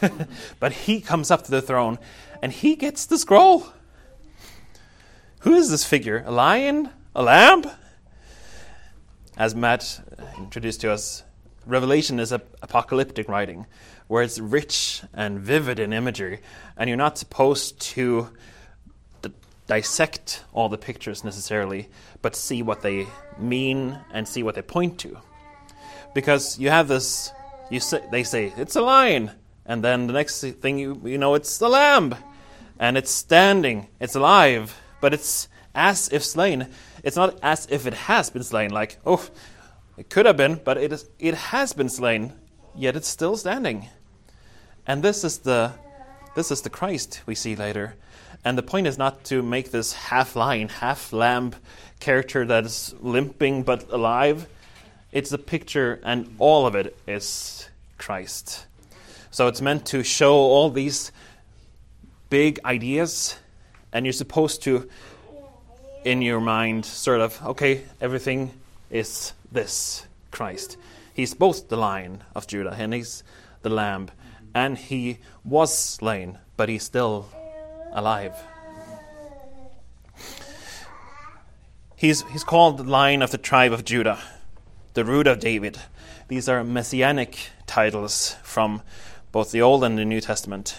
but 0.60 0.70
he 0.70 1.00
comes 1.00 1.32
up 1.32 1.42
to 1.46 1.50
the 1.50 1.60
throne 1.60 1.98
and 2.40 2.52
he 2.52 2.76
gets 2.76 3.04
the 3.04 3.18
scroll. 3.18 3.66
Who 5.40 5.54
is 5.54 5.70
this 5.72 5.84
figure? 5.84 6.22
A 6.24 6.30
lion? 6.30 6.90
A 7.16 7.24
lamb? 7.24 7.64
As 9.36 9.56
Matt 9.56 10.00
introduced 10.38 10.82
to 10.82 10.92
us, 10.92 11.24
Revelation 11.66 12.20
is 12.20 12.30
a 12.30 12.40
apocalyptic 12.62 13.28
writing 13.28 13.66
where 14.08 14.22
it's 14.22 14.38
rich 14.38 15.02
and 15.14 15.38
vivid 15.38 15.78
in 15.78 15.92
imagery, 15.92 16.40
and 16.76 16.88
you're 16.88 16.96
not 16.96 17.18
supposed 17.18 17.78
to 17.80 18.30
d- 19.22 19.30
dissect 19.66 20.42
all 20.52 20.70
the 20.70 20.78
pictures 20.78 21.22
necessarily, 21.22 21.88
but 22.22 22.34
see 22.34 22.62
what 22.62 22.82
they 22.82 23.06
mean 23.38 23.98
and 24.12 24.26
see 24.26 24.42
what 24.42 24.54
they 24.54 24.62
point 24.62 24.98
to. 24.98 25.18
Because 26.14 26.58
you 26.58 26.70
have 26.70 26.88
this, 26.88 27.30
you 27.70 27.80
say, 27.80 28.02
they 28.10 28.24
say 28.24 28.52
it's 28.56 28.76
a 28.76 28.80
lion, 28.80 29.30
and 29.66 29.84
then 29.84 30.06
the 30.06 30.14
next 30.14 30.40
thing 30.40 30.78
you 30.78 31.00
you 31.04 31.18
know 31.18 31.34
it's 31.34 31.58
the 31.58 31.68
lamb, 31.68 32.14
and 32.78 32.96
it's 32.96 33.10
standing, 33.10 33.88
it's 34.00 34.16
alive, 34.16 34.74
but 35.02 35.12
it's 35.12 35.48
as 35.74 36.08
if 36.10 36.24
slain. 36.24 36.66
It's 37.04 37.16
not 37.16 37.38
as 37.42 37.66
if 37.70 37.86
it 37.86 37.94
has 37.94 38.30
been 38.30 38.42
slain, 38.42 38.70
like 38.70 38.98
oh, 39.04 39.28
it 39.98 40.08
could 40.08 40.24
have 40.24 40.38
been, 40.38 40.60
but 40.64 40.78
it 40.78 40.92
is, 40.92 41.06
it 41.18 41.34
has 41.34 41.74
been 41.74 41.90
slain, 41.90 42.32
yet 42.74 42.96
it's 42.96 43.08
still 43.08 43.36
standing. 43.36 43.88
And 44.88 45.02
this 45.02 45.22
is 45.22 45.38
the 45.38 45.72
this 46.34 46.50
is 46.50 46.62
the 46.62 46.70
Christ 46.70 47.20
we 47.26 47.34
see 47.34 47.54
later. 47.54 47.94
And 48.44 48.56
the 48.56 48.62
point 48.62 48.86
is 48.86 48.96
not 48.96 49.24
to 49.24 49.42
make 49.42 49.70
this 49.70 49.92
half 49.92 50.36
lion, 50.36 50.68
half 50.68 51.12
lamb 51.12 51.54
character 52.00 52.44
that 52.46 52.64
is 52.64 52.94
limping 53.00 53.64
but 53.64 53.90
alive. 53.90 54.46
it's 55.12 55.32
a 55.32 55.38
picture, 55.38 56.00
and 56.04 56.34
all 56.38 56.66
of 56.66 56.74
it 56.74 56.96
is 57.06 57.68
Christ. 57.96 58.66
So 59.30 59.46
it's 59.48 59.60
meant 59.60 59.86
to 59.86 60.02
show 60.02 60.34
all 60.34 60.70
these 60.70 61.12
big 62.30 62.60
ideas, 62.64 63.36
and 63.92 64.04
you're 64.04 64.12
supposed 64.12 64.62
to, 64.64 64.88
in 66.04 66.22
your 66.22 66.40
mind, 66.40 66.84
sort 66.84 67.20
of, 67.20 67.40
okay, 67.44 67.84
everything 68.00 68.52
is 68.90 69.32
this 69.50 70.06
Christ. 70.30 70.76
He's 71.14 71.34
both 71.34 71.68
the 71.68 71.76
lion 71.76 72.22
of 72.34 72.46
Judah 72.46 72.76
and 72.78 72.94
he's 72.94 73.24
the 73.62 73.70
lamb, 73.70 74.10
and 74.54 74.78
he 74.78 75.18
was 75.44 75.76
slain, 75.76 76.38
but 76.56 76.68
he's 76.68 76.82
still 76.82 77.28
alive. 77.92 78.34
He's, 81.96 82.22
he's 82.30 82.44
called 82.44 82.78
the 82.78 82.84
lion 82.84 83.22
of 83.22 83.32
the 83.32 83.38
tribe 83.38 83.72
of 83.72 83.84
Judah, 83.84 84.20
the 84.94 85.04
root 85.04 85.26
of 85.26 85.40
David. 85.40 85.78
These 86.28 86.48
are 86.48 86.62
messianic 86.62 87.50
titles 87.66 88.36
from 88.42 88.82
both 89.32 89.50
the 89.50 89.62
Old 89.62 89.82
and 89.82 89.98
the 89.98 90.04
New 90.04 90.20
Testament. 90.20 90.78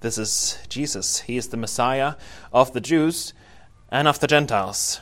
This 0.00 0.18
is 0.18 0.58
Jesus. 0.68 1.20
He 1.20 1.36
is 1.36 1.48
the 1.48 1.56
Messiah 1.56 2.14
of 2.52 2.72
the 2.72 2.80
Jews 2.80 3.32
and 3.90 4.06
of 4.06 4.20
the 4.20 4.26
Gentiles. 4.26 5.00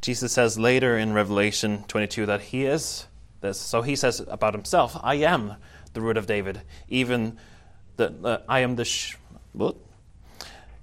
Jesus 0.00 0.32
says 0.32 0.58
later 0.58 0.96
in 0.96 1.12
Revelation 1.12 1.84
22 1.88 2.26
that 2.26 2.40
he 2.40 2.64
is 2.64 3.06
this. 3.40 3.58
So 3.58 3.82
he 3.82 3.96
says 3.96 4.20
about 4.28 4.54
himself, 4.54 4.96
I 5.02 5.16
am 5.16 5.56
the 5.96 6.00
root 6.00 6.16
of 6.16 6.26
David, 6.26 6.60
even 6.88 7.36
the, 7.96 8.14
uh, 8.22 8.38
I 8.48 8.60
am 8.60 8.76
the. 8.76 8.84
Sh- 8.84 9.16
what? 9.52 9.74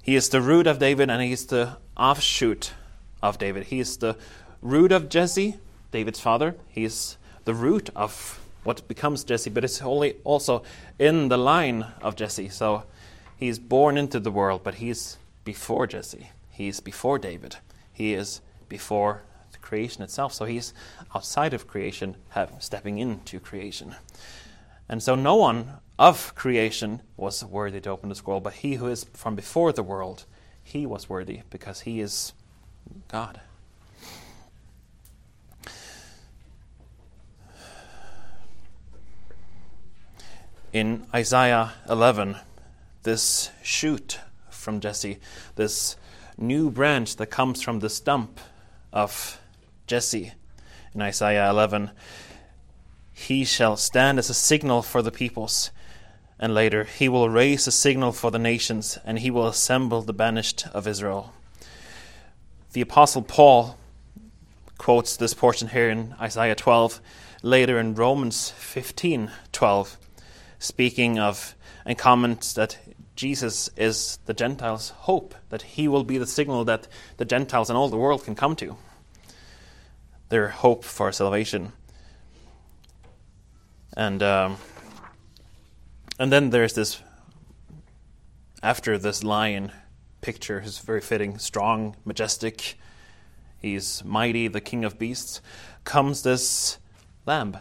He 0.01 0.15
is 0.15 0.27
the 0.27 0.41
root 0.41 0.67
of 0.67 0.79
David 0.79 1.09
and 1.09 1.21
he's 1.21 1.45
the 1.45 1.77
offshoot 1.95 2.73
of 3.21 3.37
David. 3.37 3.67
He 3.67 3.79
is 3.79 3.95
the 3.95 4.17
root 4.61 4.91
of 4.91 5.07
Jesse, 5.07 5.55
David's 5.91 6.19
father. 6.19 6.55
He 6.67 6.83
is 6.83 7.15
the 7.45 7.53
root 7.53 7.89
of 7.95 8.41
what 8.65 8.85
becomes 8.89 9.23
Jesse, 9.23 9.49
but 9.49 9.63
it's 9.63 9.81
only 9.81 10.15
also 10.25 10.63
in 10.99 11.29
the 11.29 11.37
line 11.37 11.85
of 12.01 12.17
Jesse. 12.17 12.49
So 12.49 12.83
He's 13.43 13.59
born 13.59 13.97
into 13.97 14.21
the 14.21 14.31
world, 14.31 14.61
but 14.63 14.75
he's 14.75 15.17
before 15.43 15.85
Jesse. 15.85 16.29
He's 16.49 16.79
before 16.79 17.19
David. 17.19 17.57
He 17.91 18.13
is 18.13 18.39
before 18.69 19.23
the 19.51 19.57
creation 19.57 20.01
itself. 20.01 20.33
So 20.33 20.45
he's 20.45 20.73
outside 21.13 21.53
of 21.53 21.67
creation, 21.67 22.15
have, 22.29 22.53
stepping 22.59 22.99
into 22.99 23.41
creation. 23.41 23.95
And 24.89 25.01
so 25.01 25.15
no 25.15 25.35
one 25.35 25.73
of 25.97 26.35
creation 26.35 27.01
was 27.15 27.43
worthy 27.43 27.79
to 27.81 27.89
open 27.89 28.09
the 28.09 28.15
scroll, 28.15 28.39
but 28.39 28.53
he 28.53 28.75
who 28.75 28.87
is 28.87 29.05
from 29.13 29.35
before 29.35 29.71
the 29.71 29.83
world, 29.83 30.25
he 30.63 30.85
was 30.85 31.09
worthy 31.09 31.41
because 31.49 31.81
he 31.81 31.99
is 31.99 32.33
God. 33.07 33.41
In 40.71 41.05
Isaiah 41.13 41.73
11, 41.87 42.37
this 43.03 43.51
shoot 43.61 44.19
from 44.49 44.79
Jesse, 44.79 45.19
this 45.55 45.95
new 46.35 46.71
branch 46.71 47.17
that 47.17 47.27
comes 47.27 47.61
from 47.61 47.79
the 47.79 47.89
stump 47.89 48.39
of 48.91 49.39
Jesse. 49.85 50.33
In 50.95 51.01
Isaiah 51.01 51.49
11, 51.49 51.91
he 53.13 53.45
shall 53.45 53.77
stand 53.77 54.19
as 54.19 54.29
a 54.29 54.33
signal 54.33 54.81
for 54.81 55.01
the 55.01 55.11
peoples. 55.11 55.71
And 56.39 56.53
later, 56.53 56.83
he 56.83 57.07
will 57.07 57.29
raise 57.29 57.67
a 57.67 57.71
signal 57.71 58.11
for 58.11 58.31
the 58.31 58.39
nations, 58.39 58.97
and 59.05 59.19
he 59.19 59.31
will 59.31 59.47
assemble 59.47 60.01
the 60.01 60.13
banished 60.13 60.65
of 60.73 60.87
Israel. 60.87 61.31
The 62.73 62.81
Apostle 62.81 63.21
Paul 63.21 63.77
quotes 64.77 65.15
this 65.15 65.33
portion 65.33 65.69
here 65.69 65.89
in 65.89 66.15
Isaiah 66.19 66.55
12, 66.55 66.99
later 67.43 67.79
in 67.79 67.93
Romans 67.93 68.49
15 68.51 69.31
12, 69.51 69.97
speaking 70.59 71.19
of 71.19 71.55
and 71.85 71.97
comments 71.97 72.53
that 72.53 72.79
Jesus 73.15 73.69
is 73.77 74.17
the 74.25 74.33
Gentiles' 74.33 74.89
hope, 74.89 75.35
that 75.49 75.61
he 75.61 75.87
will 75.87 76.03
be 76.03 76.17
the 76.17 76.25
signal 76.25 76.65
that 76.65 76.87
the 77.17 77.25
Gentiles 77.25 77.69
and 77.69 77.77
all 77.77 77.89
the 77.89 77.97
world 77.97 78.23
can 78.23 78.35
come 78.35 78.55
to. 78.55 78.75
Their 80.29 80.49
hope 80.49 80.83
for 80.83 81.11
salvation. 81.11 81.73
And 83.95 84.23
um, 84.23 84.57
and 86.19 86.31
then 86.31 86.49
there's 86.49 86.73
this 86.73 87.01
after 88.61 88.97
this 88.97 89.23
lion 89.23 89.71
picture 90.21 90.61
is 90.61 90.79
very 90.79 91.01
fitting, 91.01 91.37
strong, 91.37 91.95
majestic. 92.05 92.75
He's 93.59 94.03
mighty, 94.03 94.47
the 94.47 94.61
king 94.61 94.83
of 94.83 94.99
beasts. 94.99 95.41
Comes 95.83 96.23
this 96.23 96.77
lamb, 97.25 97.57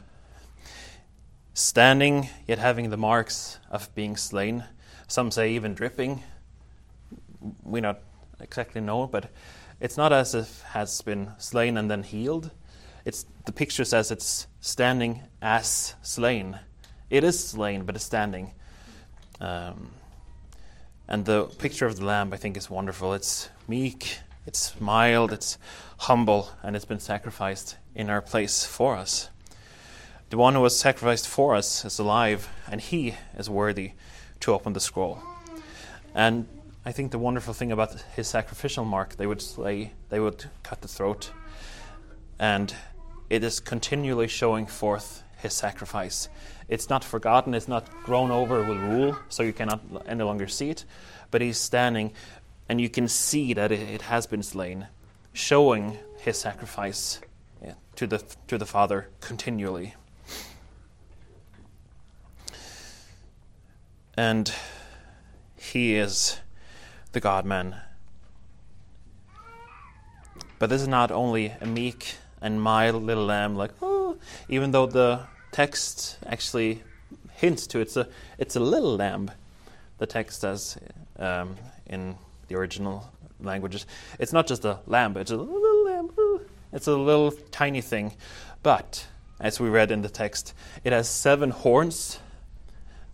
standing 1.54 2.28
yet 2.46 2.58
having 2.58 2.90
the 2.90 2.96
marks 2.96 3.58
of 3.70 3.94
being 3.94 4.16
slain 4.16 4.64
some 5.12 5.30
say 5.30 5.52
even 5.52 5.74
dripping. 5.74 6.22
We 7.62 7.82
not 7.82 8.00
exactly 8.40 8.80
know, 8.80 9.06
but 9.06 9.30
it's 9.78 9.98
not 9.98 10.10
as 10.10 10.34
if 10.34 10.62
has 10.62 11.02
been 11.02 11.32
slain 11.36 11.76
and 11.76 11.90
then 11.90 12.02
healed. 12.02 12.50
It's 13.04 13.26
the 13.44 13.52
picture 13.52 13.84
says 13.84 14.10
it's 14.10 14.46
standing 14.60 15.22
as 15.40 15.94
slain. 16.02 16.58
It 17.10 17.24
is 17.24 17.48
slain, 17.48 17.84
but 17.84 17.96
it's 17.96 18.04
standing. 18.04 18.52
Um, 19.40 19.90
and 21.08 21.24
the 21.24 21.44
picture 21.44 21.86
of 21.86 21.96
the 21.96 22.04
lamb, 22.04 22.32
I 22.32 22.36
think, 22.36 22.56
is 22.56 22.70
wonderful. 22.70 23.12
It's 23.12 23.48
meek, 23.66 24.18
it's 24.46 24.80
mild, 24.80 25.32
it's 25.32 25.58
humble, 25.98 26.50
and 26.62 26.76
it's 26.76 26.84
been 26.84 27.00
sacrificed 27.00 27.76
in 27.94 28.08
our 28.08 28.22
place 28.22 28.64
for 28.64 28.96
us. 28.96 29.28
The 30.30 30.38
one 30.38 30.54
who 30.54 30.60
was 30.60 30.78
sacrificed 30.78 31.28
for 31.28 31.54
us 31.54 31.84
is 31.84 31.98
alive, 31.98 32.48
and 32.70 32.80
he 32.80 33.16
is 33.36 33.50
worthy 33.50 33.92
to 34.40 34.54
open 34.54 34.72
the 34.72 34.80
scroll. 34.80 35.22
And 36.14 36.46
I 36.84 36.92
think 36.92 37.10
the 37.10 37.18
wonderful 37.18 37.52
thing 37.52 37.70
about 37.70 38.00
his 38.16 38.28
sacrificial 38.28 38.84
mark, 38.84 39.16
they 39.16 39.26
would 39.26 39.42
slay, 39.42 39.92
they 40.08 40.20
would 40.20 40.46
cut 40.62 40.80
the 40.80 40.88
throat, 40.88 41.30
and 42.38 42.74
it 43.32 43.42
is 43.42 43.60
continually 43.60 44.28
showing 44.28 44.66
forth 44.66 45.22
his 45.38 45.54
sacrifice. 45.54 46.28
It's 46.68 46.90
not 46.90 47.02
forgotten, 47.02 47.54
it's 47.54 47.66
not 47.66 47.90
grown 48.04 48.30
over 48.30 48.62
with 48.62 48.76
rule, 48.76 49.16
so 49.30 49.42
you 49.42 49.54
cannot 49.54 49.80
any 50.06 50.22
longer 50.22 50.46
see 50.46 50.68
it, 50.68 50.84
but 51.30 51.40
he's 51.40 51.56
standing, 51.56 52.12
and 52.68 52.78
you 52.78 52.90
can 52.90 53.08
see 53.08 53.54
that 53.54 53.72
it, 53.72 54.02
has 54.02 54.26
been 54.26 54.42
slain, 54.42 54.86
showing 55.32 55.98
his 56.18 56.36
sacrifice 56.36 57.20
to 57.96 58.06
the 58.06 58.22
to 58.48 58.58
the 58.58 58.66
Father 58.66 59.08
continually. 59.20 59.94
and 64.14 64.52
he 65.56 65.94
is 65.94 66.38
the 67.12 67.20
God 67.20 67.46
man. 67.46 67.76
But 70.58 70.68
this 70.68 70.82
is 70.82 70.88
not 70.88 71.10
only 71.10 71.54
a 71.62 71.66
meek 71.66 72.16
and 72.42 72.60
my 72.60 72.90
little 72.90 73.24
lamb, 73.24 73.56
like, 73.56 73.70
oh, 73.80 74.16
even 74.48 74.72
though 74.72 74.86
the 74.86 75.20
text 75.52 76.18
actually 76.26 76.82
hints 77.34 77.66
to 77.68 77.80
it's 77.80 77.96
a, 77.96 78.08
it's 78.38 78.56
a 78.56 78.60
little 78.60 78.96
lamb, 78.96 79.30
the 79.98 80.06
text 80.06 80.40
says 80.40 80.76
um, 81.18 81.56
in 81.86 82.16
the 82.48 82.56
original 82.56 83.10
languages. 83.40 83.86
It's 84.18 84.32
not 84.32 84.46
just 84.46 84.64
a 84.64 84.80
lamb, 84.86 85.16
it's 85.16 85.30
a 85.30 85.36
little 85.36 85.84
lamb. 85.84 86.10
It's 86.72 86.86
a 86.86 86.96
little 86.96 87.30
tiny 87.50 87.80
thing. 87.80 88.12
But, 88.62 89.06
as 89.40 89.60
we 89.60 89.68
read 89.68 89.90
in 89.90 90.02
the 90.02 90.08
text, 90.08 90.54
it 90.84 90.92
has 90.92 91.08
seven 91.08 91.50
horns 91.50 92.18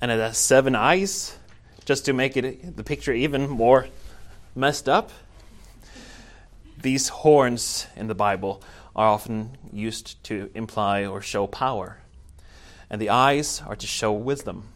and 0.01 0.11
it 0.11 0.21
has 0.21 0.39
seven 0.39 0.77
eyes, 0.77 1.37
just 1.85 2.05
to 2.05 2.13
make 2.13 2.37
it 2.37 2.77
the 2.77 2.85
picture 2.85 3.13
even 3.13 3.49
more 3.49 3.89
messed 4.55 4.89
up. 4.89 5.11
These 6.81 7.09
horns 7.09 7.87
in 7.97 8.07
the 8.07 8.15
Bible 8.15 8.63
are 8.95 9.07
often 9.07 9.57
used 9.73 10.23
to 10.25 10.51
imply 10.55 11.07
or 11.07 11.21
show 11.21 11.47
power, 11.47 11.99
and 12.91 13.01
the 13.01 13.11
eyes 13.11 13.63
are 13.67 13.77
to 13.77 13.87
show 13.87 14.13
wisdom. 14.13 14.69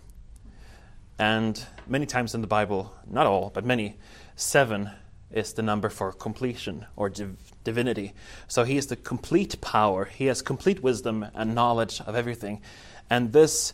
And 1.18 1.64
many 1.86 2.06
times 2.06 2.34
in 2.34 2.40
the 2.40 2.46
Bible, 2.46 2.92
not 3.08 3.26
all, 3.26 3.50
but 3.50 3.64
many, 3.64 3.96
seven 4.36 4.90
is 5.30 5.52
the 5.54 5.62
number 5.62 5.88
for 5.88 6.12
completion 6.12 6.86
or 6.96 7.08
div- 7.08 7.36
divinity. 7.64 8.12
So 8.48 8.64
he 8.64 8.76
is 8.76 8.88
the 8.88 8.96
complete 8.96 9.60
power. 9.60 10.04
He 10.04 10.26
has 10.26 10.42
complete 10.42 10.82
wisdom 10.82 11.26
and 11.34 11.54
knowledge 11.54 12.00
of 12.02 12.14
everything. 12.14 12.60
And 13.08 13.32
this 13.32 13.72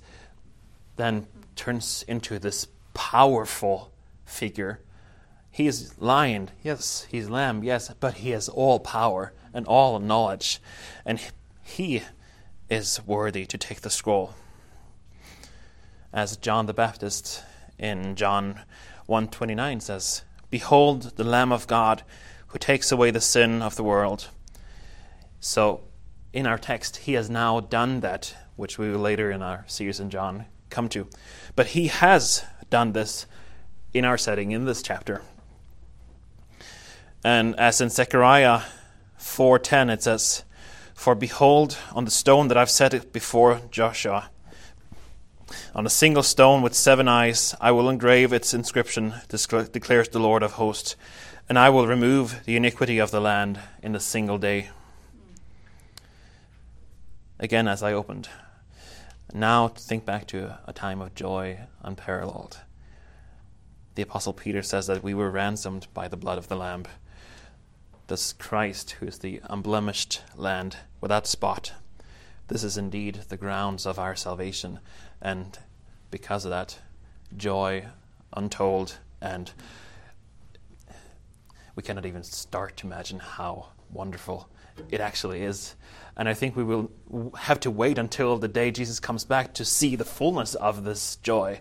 then 0.97 1.27
turns 1.57 2.05
into 2.07 2.39
this 2.39 2.69
powerful 2.95 3.93
figure. 4.25 4.81
He 5.51 5.67
is 5.67 5.99
lion, 5.99 6.51
yes, 6.63 7.07
he's 7.11 7.29
lamb, 7.29 7.65
yes, 7.65 7.93
but 7.99 8.15
he 8.15 8.31
has 8.31 8.49
all 8.49 8.79
power 8.79 9.33
and 9.53 9.67
all 9.67 9.99
knowledge, 9.99 10.61
and 11.05 11.21
he 11.63 12.03
is 12.69 13.01
worthy 13.07 13.47
to 13.47 13.59
take 13.59 13.81
the 13.81 13.91
scroll. 13.91 14.35
As 16.13 16.37
John 16.37 16.67
the 16.67 16.75
Baptist 16.75 17.43
in 17.79 18.17
John 18.17 18.61
1:29 19.07 19.81
says, 19.81 20.23
"Behold 20.51 21.17
the 21.17 21.25
Lamb 21.25 21.53
of 21.53 21.67
God 21.67 22.03
who 22.49 22.59
takes 22.59 22.91
away 22.91 23.11
the 23.11 23.21
sin 23.21 23.63
of 23.63 23.77
the 23.77 23.85
world." 23.85 24.29
So 25.41 25.83
in 26.33 26.47
our 26.47 26.59
text, 26.59 26.99
he 26.99 27.15
has 27.15 27.31
now 27.31 27.61
done 27.61 28.01
that, 28.01 28.35
which 28.57 28.79
we 28.79 28.91
will 28.91 28.99
later 28.99 29.31
in 29.31 29.43
our 29.43 29.65
series 29.67 30.01
in 30.01 30.11
John 30.11 30.47
come 30.71 30.89
to. 30.91 31.09
But 31.57 31.69
he 31.69 31.89
has 31.89 32.45
done 32.71 32.93
this 32.93 33.27
in 33.95 34.05
our 34.05 34.19
setting 34.19 34.51
in 34.51 34.65
this 34.65 34.83
chapter. 34.83 35.23
And 37.25 37.59
as 37.59 37.81
in 37.81 37.89
Zechariah 37.91 38.63
4:10 39.29 39.91
it 39.91 40.03
says, 40.03 40.43
"For 40.95 41.15
behold, 41.15 41.77
on 41.93 42.05
the 42.05 42.11
stone 42.11 42.49
that 42.49 42.57
I've 42.57 42.71
set 42.71 42.95
it 42.95 43.13
before 43.13 43.61
Joshua, 43.71 44.31
on 45.75 45.87
a 45.87 45.91
single 45.91 46.23
stone 46.23 46.61
with 46.61 46.75
seven 46.75 47.07
eyes, 47.07 47.55
I 47.61 47.71
will 47.71 47.89
engrave 47.89 48.33
its 48.33 48.53
inscription, 48.53 49.15
declares 49.29 50.09
the 50.09 50.19
Lord 50.19 50.43
of 50.43 50.53
hosts, 50.53 50.97
and 51.49 51.59
I 51.59 51.69
will 51.71 51.87
remove 51.87 52.45
the 52.47 52.57
iniquity 52.57 52.99
of 52.99 53.11
the 53.11 53.21
land 53.21 53.61
in 53.83 53.95
a 53.95 54.01
single 54.01 54.39
day." 54.39 54.71
Again, 57.39 57.69
as 57.69 57.83
I 57.83 57.93
opened, 57.93 58.29
now 59.33 59.69
think 59.69 60.05
back 60.05 60.27
to 60.29 60.59
a 60.67 60.73
time 60.73 61.01
of 61.01 61.15
joy 61.15 61.61
unparalleled. 61.83 62.59
The 63.95 64.03
Apostle 64.03 64.33
Peter 64.33 64.63
says 64.63 64.87
that 64.89 65.05
we 65.05 65.15
were 65.15 65.31
ransomed 65.31 65.87
by 65.95 66.09
the 66.09 66.17
blood 66.17 66.39
of 66.39 66.49
the 66.49 66.57
Lamb. 66.57 66.87
This 68.09 68.33
Christ, 68.33 68.93
who 68.93 69.07
is 69.07 69.19
the 69.19 69.43
unblemished 69.51 70.23
land 70.35 70.79
without 70.99 71.27
spot, 71.27 71.75
this 72.49 72.65
is 72.65 72.79
indeed 72.79 73.17
the 73.29 73.37
grounds 73.37 73.85
of 73.85 73.99
our 73.99 74.17
salvation. 74.17 74.81
And 75.21 75.59
because 76.11 76.47
of 76.47 76.51
that, 76.51 76.79
joy 77.37 77.85
untold, 78.35 78.97
and 79.21 79.53
we 81.75 81.83
cannot 81.83 82.07
even 82.07 82.23
start 82.23 82.79
to 82.79 82.87
imagine 82.87 83.19
how 83.19 83.69
wonderful 83.93 84.49
it 84.91 85.03
actually 85.03 85.43
is. 85.43 85.75
And 86.17 86.31
I 86.31 86.35
think 86.35 86.57
we 86.57 86.65
will 86.65 86.91
have 87.37 87.61
to 87.61 87.71
wait 87.71 87.99
until 87.99 88.39
the 88.39 88.49
day 88.49 88.71
Jesus 88.71 89.01
comes 89.01 89.27
back 89.27 89.53
to 89.55 89.67
see 89.67 89.97
the 89.97 90.05
fullness 90.07 90.55
of 90.55 90.85
this 90.85 91.17
joy. 91.17 91.61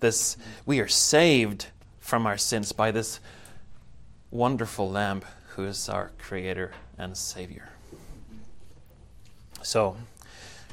This 0.00 0.36
we 0.66 0.78
are 0.78 0.88
saved 0.88 1.68
from 2.00 2.26
our 2.26 2.36
sins 2.36 2.72
by 2.72 2.90
this 2.90 3.18
wonderful 4.30 4.90
lamb 4.90 5.22
who 5.56 5.64
is 5.64 5.88
our 5.88 6.10
creator 6.18 6.70
and 6.98 7.16
savior. 7.16 7.70
So, 9.62 9.96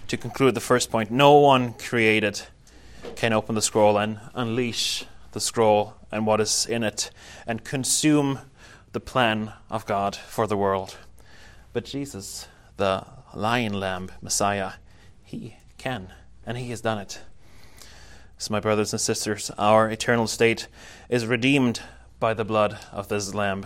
to 0.09 0.17
conclude 0.17 0.55
the 0.55 0.59
first 0.59 0.91
point, 0.91 1.09
no 1.09 1.35
one 1.35 1.73
created 1.73 2.41
can 3.15 3.31
open 3.31 3.55
the 3.55 3.61
scroll 3.61 3.97
and 3.97 4.19
unleash 4.35 5.05
the 5.31 5.39
scroll 5.39 5.93
and 6.11 6.27
what 6.27 6.41
is 6.41 6.65
in 6.65 6.83
it 6.83 7.11
and 7.47 7.63
consume 7.63 8.39
the 8.91 8.99
plan 8.99 9.53
of 9.69 9.85
God 9.85 10.17
for 10.17 10.47
the 10.47 10.57
world. 10.57 10.97
But 11.71 11.85
Jesus, 11.85 12.49
the 12.75 13.05
lion 13.33 13.79
lamb 13.79 14.11
Messiah, 14.21 14.73
he 15.23 15.55
can, 15.77 16.09
and 16.45 16.57
he 16.57 16.69
has 16.71 16.81
done 16.81 16.97
it. 16.97 17.21
So, 18.37 18.51
my 18.51 18.59
brothers 18.59 18.91
and 18.91 18.99
sisters, 18.99 19.49
our 19.57 19.89
eternal 19.89 20.27
state 20.27 20.67
is 21.07 21.25
redeemed 21.25 21.81
by 22.19 22.33
the 22.33 22.43
blood 22.43 22.77
of 22.91 23.07
this 23.07 23.33
lamb. 23.33 23.65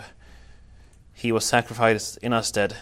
He 1.18 1.32
was 1.32 1.44
sacrificed 1.44 2.18
in 2.18 2.32
our 2.32 2.42
stead, 2.42 2.76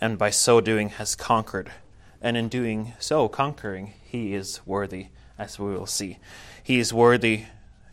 and 0.00 0.16
by 0.16 0.30
so 0.30 0.60
doing 0.60 0.90
has 0.90 1.16
conquered. 1.16 1.72
And 2.20 2.36
in 2.36 2.48
doing 2.48 2.92
so, 3.00 3.28
conquering, 3.28 3.94
he 4.04 4.34
is 4.34 4.60
worthy, 4.64 5.08
as 5.36 5.58
we 5.58 5.72
will 5.72 5.86
see. 5.86 6.18
He 6.62 6.78
is 6.78 6.92
worthy 6.92 7.46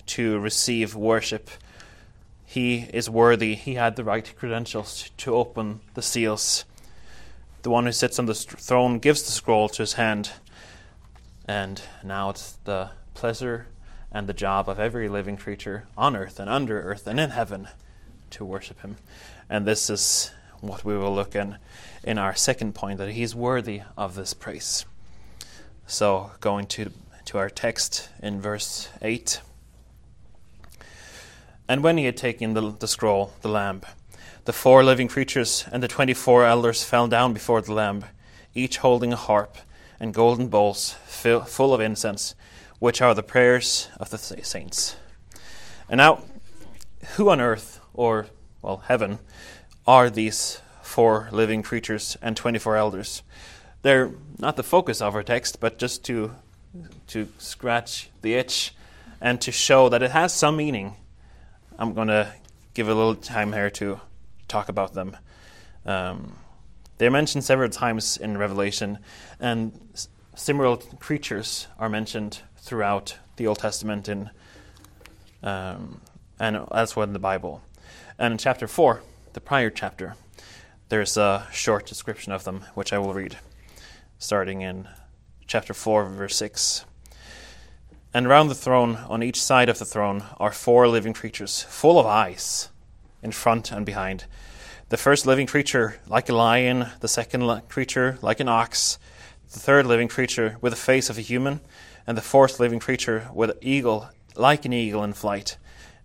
to 0.07 0.37
receive 0.39 0.93
worship. 0.93 1.49
He 2.45 2.87
is 2.93 3.09
worthy. 3.09 3.55
He 3.55 3.75
had 3.75 3.95
the 3.95 4.03
right 4.03 4.31
credentials 4.37 5.09
to 5.17 5.33
open 5.33 5.81
the 5.95 6.03
seals 6.03 6.65
the 7.61 7.69
one 7.69 7.85
who 7.85 7.91
sits 7.91 8.17
on 8.19 8.25
the 8.25 8.33
throne 8.33 8.99
gives 8.99 9.23
the 9.23 9.31
scroll 9.31 9.67
to 9.69 9.81
his 9.81 9.93
hand. 9.93 10.31
And 11.45 11.81
now 12.03 12.29
it's 12.29 12.53
the 12.63 12.91
pleasure 13.13 13.67
and 14.11 14.27
the 14.27 14.33
job 14.33 14.69
of 14.69 14.79
every 14.79 15.09
living 15.09 15.37
creature 15.37 15.87
on 15.97 16.15
earth 16.15 16.39
and 16.39 16.49
under 16.49 16.81
earth 16.81 17.05
and 17.05 17.19
in 17.19 17.31
heaven 17.31 17.67
to 18.31 18.45
worship 18.45 18.81
him. 18.81 18.97
And 19.49 19.65
this 19.65 19.89
is 19.89 20.31
what 20.61 20.85
we 20.85 20.97
will 20.97 21.13
look 21.13 21.35
in 21.35 21.57
in 22.03 22.17
our 22.17 22.35
second 22.35 22.75
point 22.75 22.97
that 22.99 23.11
he's 23.11 23.35
worthy 23.35 23.81
of 23.97 24.15
this 24.15 24.33
praise. 24.33 24.85
So 25.87 26.31
going 26.39 26.67
to 26.67 26.91
to 27.25 27.37
our 27.37 27.49
text 27.49 28.09
in 28.23 28.41
verse 28.41 28.89
8. 29.01 29.41
And 31.67 31.83
when 31.83 31.97
he 31.97 32.05
had 32.05 32.17
taken 32.17 32.53
the, 32.53 32.71
the 32.71 32.87
scroll, 32.87 33.33
the 33.41 33.49
lamb, 33.49 33.81
the 34.45 34.53
four 34.53 34.83
living 34.83 35.07
creatures 35.07 35.65
and 35.71 35.83
the 35.83 35.87
twenty 35.87 36.15
four 36.15 36.43
elders 36.43 36.83
fell 36.83 37.07
down 37.07 37.33
before 37.33 37.61
the 37.61 37.71
Lamb, 37.71 38.05
each 38.55 38.77
holding 38.77 39.13
a 39.13 39.15
harp 39.15 39.57
and 39.99 40.11
golden 40.11 40.47
bowls 40.47 40.95
full 41.05 41.71
of 41.71 41.79
incense, 41.79 42.33
which 42.79 42.99
are 42.99 43.13
the 43.13 43.21
prayers 43.21 43.89
of 43.99 44.09
the 44.09 44.17
saints. 44.17 44.95
And 45.87 45.99
now, 45.99 46.23
who 47.15 47.29
on 47.29 47.39
earth, 47.39 47.79
or, 47.93 48.25
well, 48.61 48.77
heaven, 48.87 49.19
are 49.87 50.09
these 50.09 50.61
four 50.81 51.29
living 51.31 51.63
creatures 51.63 52.17
and 52.21 52.35
24 52.35 52.75
elders? 52.75 53.23
They're 53.81 54.11
not 54.37 54.55
the 54.55 54.63
focus 54.63 55.01
of 55.01 55.15
our 55.15 55.23
text, 55.23 55.59
but 55.59 55.77
just 55.77 56.03
to, 56.05 56.35
to 57.07 57.29
scratch 57.37 58.09
the 58.21 58.33
itch 58.33 58.73
and 59.21 59.39
to 59.41 59.51
show 59.51 59.89
that 59.89 60.03
it 60.03 60.11
has 60.11 60.33
some 60.33 60.57
meaning. 60.57 60.95
I'm 61.77 61.93
going 61.93 62.09
to 62.09 62.33
give 62.73 62.89
a 62.89 62.93
little 62.93 63.15
time 63.15 63.53
here 63.53 63.69
to 63.71 64.01
talk 64.47 64.69
about 64.69 64.93
them. 64.93 65.15
Um, 65.85 66.33
they're 66.97 67.11
mentioned 67.11 67.45
several 67.45 67.69
times 67.69 68.17
in 68.17 68.37
Revelation, 68.37 68.99
and 69.39 69.71
similar 70.35 70.77
creatures 70.99 71.67
are 71.77 71.89
mentioned 71.89 72.41
throughout 72.57 73.17
the 73.37 73.47
Old 73.47 73.59
Testament 73.59 74.09
in, 74.09 74.29
um, 75.41 76.01
and 76.39 76.57
elsewhere 76.71 77.05
in 77.05 77.13
the 77.13 77.19
Bible. 77.19 77.61
And 78.21 78.33
in 78.33 78.37
chapter 78.37 78.67
4, 78.67 79.01
the 79.31 79.39
prior 79.39 79.69
chapter, 79.69 80.15
there's 80.89 81.15
a 81.15 81.47
short 81.53 81.85
description 81.85 82.33
of 82.33 82.43
them, 82.43 82.65
which 82.73 82.91
I 82.91 82.97
will 82.97 83.13
read, 83.13 83.37
starting 84.17 84.59
in 84.59 84.89
chapter 85.47 85.73
4, 85.73 86.09
verse 86.09 86.35
6. 86.35 86.83
And 88.13 88.27
round 88.27 88.49
the 88.49 88.55
throne, 88.55 88.97
on 89.07 89.23
each 89.23 89.41
side 89.41 89.69
of 89.69 89.79
the 89.79 89.85
throne, 89.85 90.25
are 90.37 90.51
four 90.51 90.89
living 90.89 91.13
creatures, 91.13 91.63
full 91.69 91.97
of 91.97 92.05
eyes 92.05 92.67
in 93.23 93.31
front 93.31 93.71
and 93.71 93.85
behind. 93.85 94.25
The 94.89 94.97
first 94.97 95.25
living 95.25 95.47
creature 95.47 96.01
like 96.05 96.27
a 96.27 96.35
lion, 96.35 96.87
the 96.99 97.07
second 97.07 97.69
creature 97.69 98.17
like 98.21 98.41
an 98.41 98.49
ox, 98.49 98.99
the 99.53 99.59
third 99.59 99.85
living 99.85 100.09
creature 100.09 100.57
with 100.59 100.73
the 100.73 100.77
face 100.77 101.09
of 101.09 101.17
a 101.17 101.21
human, 101.21 101.61
and 102.05 102.17
the 102.17 102.21
fourth 102.21 102.59
living 102.59 102.79
creature 102.79 103.29
with 103.33 103.51
an 103.51 103.57
eagle 103.61 104.09
like 104.35 104.65
an 104.65 104.73
eagle 104.73 105.05
in 105.05 105.13
flight. 105.13 105.55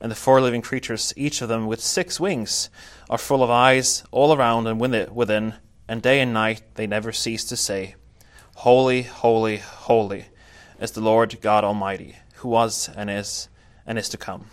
And 0.01 0.11
the 0.11 0.17
four 0.17 0.41
living 0.41 0.63
creatures, 0.63 1.13
each 1.17 1.41
of 1.41 1.49
them 1.49 1.67
with 1.67 1.81
six 1.81 2.21
wings, 2.21 2.69
are 3.09 3.19
full 3.19 3.43
of 3.43 3.51
eyes 3.51 4.05
all 4.11 4.35
around 4.35 4.67
and 4.67 4.81
within, 4.81 5.55
and 5.89 6.03
day 6.03 6.21
and 6.21 6.33
night 6.35 6.63
they 6.75 6.87
never 6.87 7.13
cease 7.13 7.45
to 7.45 7.57
say, 7.57 7.95
Holy, 8.57 9.03
holy, 9.03 9.59
holy 9.59 10.27
is 10.81 10.93
the 10.93 11.01
Lord 11.01 11.41
God 11.41 11.65
Almighty, 11.65 12.17
who 12.37 12.49
was 12.49 12.89
and 12.97 13.11
is 13.11 13.49
and 13.87 13.99
is 13.99 14.09
to 14.11 14.17
come. 14.17 14.47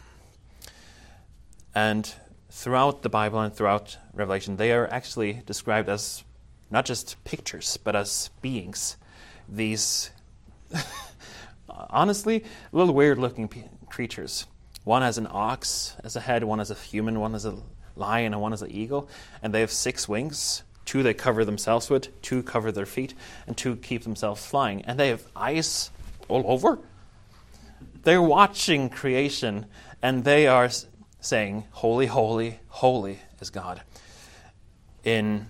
And 1.74 2.14
throughout 2.50 3.02
the 3.02 3.10
Bible 3.10 3.40
and 3.40 3.54
throughout 3.54 3.98
Revelation, 4.14 4.58
they 4.58 4.72
are 4.74 4.88
actually 4.88 5.42
described 5.46 5.88
as 5.90 6.24
not 6.70 6.86
just 6.86 7.22
pictures, 7.24 7.78
but 7.78 7.96
as 7.96 8.30
beings. 8.42 8.98
These, 9.48 10.12
honestly, 11.70 12.44
a 12.72 12.76
little 12.76 12.94
weird 12.94 13.18
looking 13.18 13.50
creatures. 13.90 14.48
One 14.84 15.02
has 15.04 15.18
an 15.18 15.28
ox 15.30 15.96
as 16.04 16.16
a 16.16 16.20
head, 16.20 16.44
one 16.44 16.60
has 16.60 16.72
a 16.72 16.76
human, 16.76 17.20
one 17.20 17.34
has 17.34 17.46
a 17.46 17.56
lion, 17.96 18.34
and 18.34 18.42
one 18.42 18.52
has 18.52 18.62
an 18.62 18.72
eagle. 18.72 19.10
And 19.44 19.54
they 19.54 19.60
have 19.62 19.72
six 19.72 20.10
wings. 20.10 20.64
Two 20.86 21.04
they 21.04 21.14
cover 21.14 21.46
themselves 21.46 21.90
with, 21.90 22.22
two 22.22 22.42
cover 22.42 22.72
their 22.72 22.88
feet, 22.88 23.14
and 23.46 23.56
two 23.56 23.76
keep 23.76 24.04
themselves 24.04 24.46
flying. 24.46 24.82
And 24.84 25.00
they 25.00 25.10
have 25.10 25.24
eyes 25.36 25.92
all 26.28 26.44
over. 26.48 26.80
They're 28.04 28.22
watching 28.22 28.90
creation, 28.90 29.68
and 30.02 30.24
they 30.24 30.48
are 30.48 30.70
saying, 31.20 31.66
Holy, 31.72 32.08
holy, 32.08 32.60
holy 32.68 33.20
is 33.40 33.52
God. 33.52 33.84
In, 35.04 35.48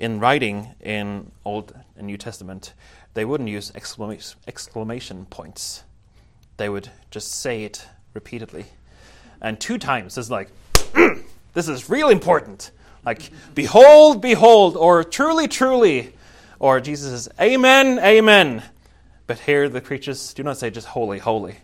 in 0.00 0.18
writing 0.18 0.74
in 0.80 1.30
Old 1.44 1.72
and 1.96 2.06
New 2.06 2.18
Testament, 2.18 2.74
they 3.14 3.24
wouldn't 3.24 3.48
use 3.48 3.72
exclamation, 3.74 4.38
exclamation 4.48 5.26
points. 5.26 5.84
They 6.56 6.68
would 6.68 6.90
just 7.10 7.32
say 7.32 7.64
it 7.64 7.86
repeatedly. 8.14 8.66
And 9.40 9.58
two 9.58 9.78
times 9.78 10.18
it's 10.18 10.30
like, 10.30 10.48
mm, 10.74 11.22
this 11.54 11.68
is 11.68 11.88
real 11.88 12.08
important. 12.08 12.70
Like, 13.04 13.30
behold, 13.54 14.20
behold, 14.20 14.76
or 14.76 15.02
truly, 15.04 15.48
truly. 15.48 16.14
Or 16.58 16.80
Jesus 16.80 17.10
says, 17.10 17.28
Amen, 17.40 17.98
Amen. 17.98 18.62
But 19.26 19.38
here 19.38 19.68
the 19.68 19.80
creatures 19.80 20.34
do 20.34 20.42
not 20.42 20.58
say 20.58 20.70
just 20.70 20.86
holy, 20.86 21.18
holy. 21.18 21.56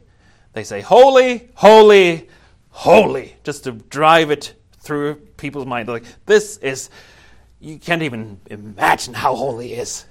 They 0.53 0.65
say, 0.65 0.81
Holy, 0.81 1.51
holy, 1.55 2.29
holy, 2.71 3.37
just 3.45 3.65
to 3.65 3.73
drive 3.73 4.31
it 4.31 4.55
through 4.79 5.17
people's 5.37 5.67
mind. 5.67 5.89
Like, 5.89 6.05
this 6.25 6.57
is, 6.59 6.89
you 7.61 7.79
can't 7.79 8.03
even 8.03 8.41
imagine 8.47 9.13
how 9.13 9.35
holy 9.35 9.69
he 9.69 9.75
is, 9.75 10.07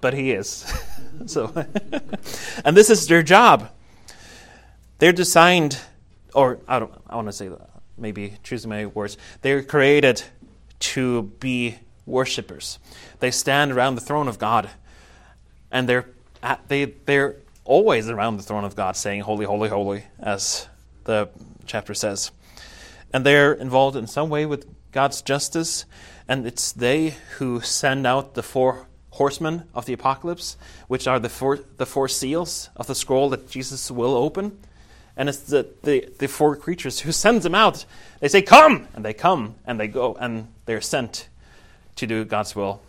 but 0.00 0.14
he 0.14 0.30
is. 0.32 0.72
so, 1.26 1.52
and 2.64 2.76
this 2.76 2.88
is 2.88 3.06
their 3.06 3.22
job. 3.22 3.70
They're 5.02 5.12
designed, 5.12 5.80
or 6.32 6.60
I 6.68 6.78
don't. 6.78 6.92
I 7.10 7.16
want 7.16 7.26
to 7.26 7.32
say 7.32 7.50
maybe 7.98 8.34
choosing 8.44 8.70
my 8.70 8.86
words. 8.86 9.18
They're 9.40 9.64
created 9.64 10.22
to 10.78 11.24
be 11.40 11.80
worshippers. 12.06 12.78
They 13.18 13.32
stand 13.32 13.72
around 13.72 13.96
the 13.96 14.00
throne 14.00 14.28
of 14.28 14.38
God, 14.38 14.70
and 15.72 15.88
they're 15.88 16.08
at, 16.40 16.68
they 16.68 16.84
they're 16.84 17.34
always 17.64 18.08
around 18.08 18.36
the 18.36 18.44
throne 18.44 18.62
of 18.62 18.76
God, 18.76 18.96
saying 18.96 19.22
"Holy, 19.22 19.44
holy, 19.44 19.68
holy," 19.68 20.04
as 20.20 20.68
the 21.02 21.28
chapter 21.66 21.94
says, 21.94 22.30
and 23.12 23.26
they're 23.26 23.54
involved 23.54 23.96
in 23.96 24.06
some 24.06 24.30
way 24.30 24.46
with 24.46 24.68
God's 24.92 25.20
justice, 25.20 25.84
and 26.28 26.46
it's 26.46 26.70
they 26.70 27.16
who 27.38 27.60
send 27.60 28.06
out 28.06 28.34
the 28.34 28.42
four 28.44 28.86
horsemen 29.10 29.64
of 29.74 29.84
the 29.84 29.94
apocalypse, 29.94 30.56
which 30.86 31.08
are 31.08 31.18
the 31.18 31.28
four 31.28 31.58
the 31.78 31.86
four 31.86 32.06
seals 32.06 32.70
of 32.76 32.86
the 32.86 32.94
scroll 32.94 33.30
that 33.30 33.50
Jesus 33.50 33.90
will 33.90 34.14
open. 34.14 34.60
And 35.16 35.28
it's 35.28 35.40
the, 35.40 35.68
the, 35.82 36.08
the 36.18 36.28
four 36.28 36.56
creatures 36.56 37.00
who 37.00 37.12
sends 37.12 37.44
them 37.44 37.54
out. 37.54 37.84
They 38.20 38.28
say, 38.28 38.42
Come! 38.42 38.88
And 38.94 39.04
they 39.04 39.12
come, 39.12 39.56
and 39.66 39.78
they 39.78 39.88
go, 39.88 40.14
and 40.14 40.48
they're 40.64 40.80
sent 40.80 41.28
to 41.96 42.06
do 42.06 42.24
God's 42.24 42.56
will. 42.56 42.80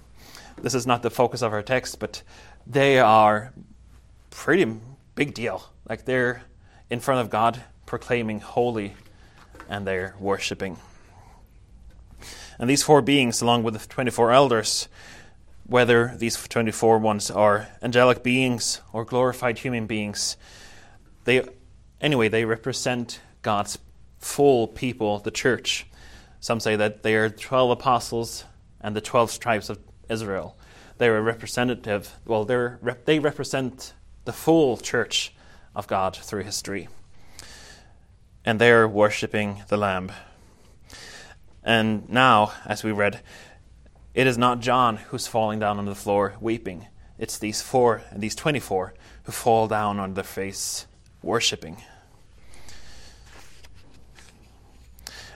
This 0.62 0.74
is 0.74 0.88
not 0.88 1.02
the 1.02 1.10
focus 1.10 1.42
of 1.42 1.52
our 1.52 1.62
text, 1.62 2.00
but 2.00 2.24
they 2.66 3.00
are 3.00 3.54
pretty 4.30 4.80
big 5.16 5.34
deal. 5.34 5.70
Like 5.88 6.06
they're 6.06 6.44
in 6.90 7.00
front 7.00 7.22
of 7.22 7.30
God 7.30 7.62
proclaiming 7.86 8.40
holy 8.40 8.94
and 9.70 9.86
they're 9.86 10.16
worshiping. 10.20 10.78
And 12.60 12.70
these 12.70 12.84
four 12.84 13.02
beings, 13.02 13.42
along 13.42 13.64
with 13.64 13.80
the 13.80 13.88
24 13.88 14.32
elders, 14.32 14.88
whether 15.66 16.14
these 16.18 16.36
24 16.48 17.00
ones 17.00 17.32
are 17.32 17.68
angelic 17.82 18.24
beings 18.24 18.82
or 18.92 19.06
glorified 19.06 19.60
human 19.60 19.88
beings, 19.88 20.38
they, 21.26 21.44
anyway, 22.04 22.28
they 22.28 22.46
represent 22.46 23.20
God's 23.42 23.80
full 24.20 24.68
people, 24.68 25.20
the 25.20 25.32
church. 25.32 25.88
Some 26.40 26.60
say 26.60 26.76
that 26.76 27.02
they 27.02 27.16
are 27.16 27.30
12 27.30 27.72
apostles 27.72 28.44
and 28.82 28.96
the 28.96 29.02
12 29.02 29.40
tribes 29.40 29.70
of 29.70 29.80
Israel. 30.10 30.56
They're 31.00 31.22
representative, 31.22 32.16
well, 32.26 32.46
they 32.46 33.20
represent 33.20 33.94
the 34.26 34.34
full 34.34 34.78
church 34.78 35.34
of 35.76 35.88
God 35.88 36.16
through 36.16 36.44
history. 36.44 36.88
And 38.46 38.60
they're 38.60 38.88
worshipping 38.88 39.64
the 39.70 39.78
Lamb. 39.78 40.12
And 41.64 42.08
now, 42.10 42.52
as 42.66 42.84
we 42.84 42.92
read, 42.92 43.22
it 44.14 44.28
is 44.28 44.38
not 44.38 44.60
John 44.60 44.98
who's 44.98 45.28
falling 45.28 45.60
down 45.60 45.80
on 45.80 45.86
the 45.86 45.96
floor 45.96 46.36
weeping. 46.40 46.88
It's 47.18 47.40
these 47.40 47.62
four 47.62 48.04
and 48.12 48.22
these 48.22 48.36
24 48.36 48.94
who 49.24 49.32
fall 49.32 49.68
down 49.68 50.00
on 50.00 50.14
their 50.14 50.24
face 50.24 50.86
worshipping. 51.22 51.78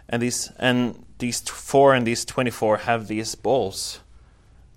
And 0.09 0.21
these, 0.21 0.51
and 0.57 1.05
these 1.17 1.41
four 1.41 1.93
and 1.93 2.05
these 2.05 2.23
24 2.25 2.77
have 2.77 3.07
these 3.07 3.35
bowls, 3.35 3.99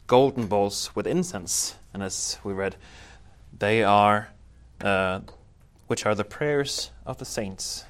golden 0.07 0.47
bowls 0.47 0.91
with 0.95 1.07
incense. 1.07 1.77
And 1.93 2.03
as 2.03 2.39
we 2.43 2.53
read, 2.53 2.77
they 3.57 3.85
are, 3.85 4.29
uh, 4.81 5.21
which 5.87 6.07
are 6.07 6.15
the 6.15 6.25
prayers 6.25 6.91
of 7.07 7.19
the 7.19 7.25
saints. 7.25 7.85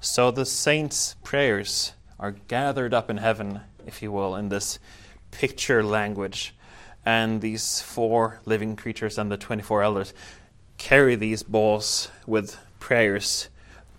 So 0.00 0.30
the 0.30 0.46
saints' 0.46 1.16
prayers 1.24 1.92
are 2.18 2.32
gathered 2.32 2.92
up 2.92 3.08
in 3.08 3.18
heaven, 3.18 3.60
if 3.86 4.02
you 4.02 4.12
will, 4.12 4.36
in 4.36 4.48
this 4.48 4.78
picture 5.30 5.82
language. 5.82 6.54
And 7.06 7.40
these 7.40 7.80
four 7.80 8.40
living 8.44 8.76
creatures 8.76 9.18
and 9.18 9.30
the 9.30 9.36
24 9.36 9.82
elders 9.82 10.14
carry 10.78 11.16
these 11.16 11.42
bowls 11.42 12.10
with 12.26 12.58
prayers 12.80 13.48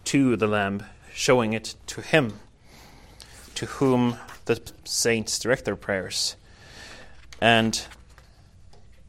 to 0.06 0.36
the 0.36 0.48
Lamb, 0.48 0.84
showing 1.16 1.54
it 1.54 1.76
to 1.88 2.02
Him, 2.02 2.40
to 3.56 3.66
whom 3.66 4.18
the 4.46 4.62
saints 4.84 5.40
direct 5.40 5.64
their 5.64 5.78
prayers. 5.78 6.36
And 7.40 7.82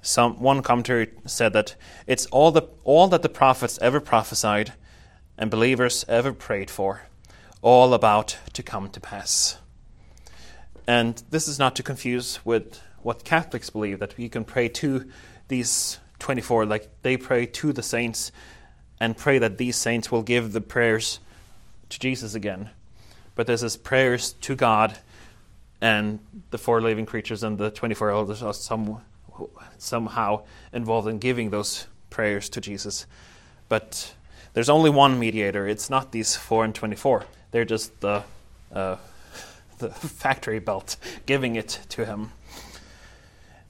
some, 0.01 0.41
one 0.41 0.63
commentary 0.63 1.11
said 1.27 1.53
that 1.55 1.75
it's 2.07 2.27
all, 2.27 2.53
the, 2.53 2.63
all 2.85 3.09
that 3.09 3.23
the 3.23 3.29
prophets 3.29 3.77
ever 3.83 4.01
prophesied 4.01 4.73
and 5.37 5.51
believers 5.51 6.05
ever 6.09 6.33
prayed 6.33 6.71
for 6.71 7.03
all 7.61 7.93
about 7.93 8.39
to 8.53 8.63
come 8.63 8.89
to 8.91 9.01
pass. 9.01 9.59
And 10.87 11.21
this 11.31 11.49
is 11.49 11.59
not 11.59 11.75
to 11.77 11.83
confuse 11.83 12.39
with 12.45 12.81
what 13.03 13.25
Catholics 13.25 13.71
believe 13.71 13.99
that 13.99 14.17
we 14.17 14.29
can 14.29 14.45
pray 14.45 14.69
to 14.69 15.11
these 15.49 15.99
24, 16.21 16.67
like 16.67 16.89
they 17.03 17.17
pray 17.17 17.47
to 17.47 17.73
the 17.73 17.83
saints 17.83 18.31
and 19.01 19.17
pray 19.17 19.39
that 19.39 19.59
these 19.59 19.75
saints 19.75 20.13
will 20.13 20.23
give 20.23 20.53
the 20.53 20.61
prayers 20.61 21.19
to 21.91 21.99
Jesus 21.99 22.35
again. 22.35 22.71
But 23.35 23.47
this 23.47 23.63
is 23.63 23.77
prayers 23.77 24.33
to 24.43 24.55
God, 24.55 24.99
and 25.81 26.19
the 26.51 26.59
four 26.59 26.81
living 26.81 27.07
creatures 27.07 27.43
and 27.43 27.59
the 27.59 27.71
24 27.71 28.11
elders 28.11 28.43
are 28.43 28.55
some, 28.55 29.01
somehow 29.79 30.45
involved 30.73 31.09
in 31.09 31.19
giving 31.19 31.51
those 31.51 31.87
prayers 32.11 32.49
to 32.51 32.61
Jesus. 32.61 33.07
But 33.69 34.15
there's 34.55 34.71
only 34.71 34.91
one 34.91 35.19
mediator, 35.19 35.69
it's 35.69 35.91
not 35.91 36.13
these 36.13 36.35
four 36.35 36.65
and 36.65 36.75
24. 36.75 37.27
They're 37.51 37.65
just 37.65 38.01
the, 38.01 38.25
uh, 38.73 38.97
the 39.79 39.91
factory 39.91 40.59
belt 40.59 40.97
giving 41.27 41.57
it 41.57 41.81
to 41.91 42.07
him. 42.07 42.33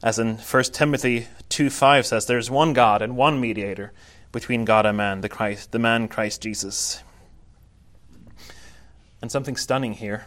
As 0.03 0.19
in 0.19 0.37
1 0.37 0.63
Timothy 0.65 1.27
2 1.49 1.71
5 1.71 2.07
says, 2.07 2.27
There's 2.27 2.51
one 2.51 2.73
God 2.73 3.03
and 3.03 3.17
one 3.17 3.41
mediator 3.41 3.93
between 4.31 4.65
God 4.65 4.87
and 4.87 4.97
man, 4.97 5.23
the, 5.23 5.29
Christ, 5.29 5.73
the 5.73 5.79
man 5.79 6.07
Christ 6.07 6.43
Jesus. 6.43 7.03
And 9.21 9.31
something 9.31 9.57
stunning 9.57 9.95
here. 9.95 10.27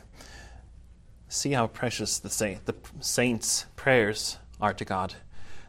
See 1.27 1.51
how 1.51 1.67
precious 1.67 2.19
the, 2.19 2.59
the 2.65 2.75
saints' 2.99 3.65
prayers 3.75 4.37
are 4.59 4.73
to 4.73 4.85
God. 4.85 5.15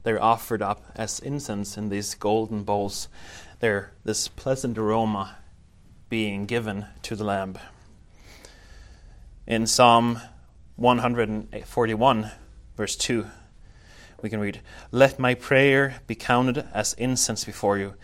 They're 0.02 0.22
offered 0.22 0.62
up 0.62 0.84
as 0.96 1.20
incense 1.20 1.76
in 1.76 1.90
these 1.90 2.14
golden 2.14 2.64
bowls. 2.64 3.08
They're 3.58 3.92
this 4.04 4.28
pleasant 4.28 4.78
aroma 4.78 5.36
being 6.08 6.46
given 6.46 6.86
to 7.02 7.14
the 7.14 7.24
Lamb 7.24 7.58
in 9.50 9.66
Psalm 9.66 10.20
141, 10.76 12.30
verse 12.76 12.94
2, 12.94 13.26
we 14.22 14.30
can 14.30 14.38
read, 14.38 14.60
Let 14.92 15.18
my 15.18 15.34
prayer 15.34 15.96
be 16.06 16.14
counted 16.14 16.64
as 16.72 16.92
incense 16.92 17.44
before 17.44 17.76
you, 17.76 17.94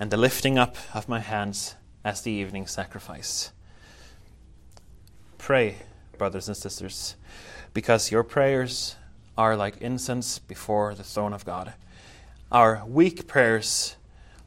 and 0.00 0.10
the 0.10 0.16
lifting 0.16 0.56
up 0.56 0.76
of 0.94 1.06
my 1.06 1.20
hands 1.20 1.74
as 2.06 2.22
the 2.22 2.30
evening 2.30 2.66
sacrifice. 2.66 3.52
Pray, 5.44 5.76
brothers 6.16 6.48
and 6.48 6.56
sisters, 6.56 7.16
because 7.74 8.10
your 8.10 8.22
prayers 8.22 8.96
are 9.36 9.58
like 9.58 9.76
incense 9.82 10.38
before 10.38 10.94
the 10.94 11.02
throne 11.02 11.34
of 11.34 11.44
God. 11.44 11.74
Our 12.50 12.82
weak 12.86 13.26
prayers, 13.26 13.96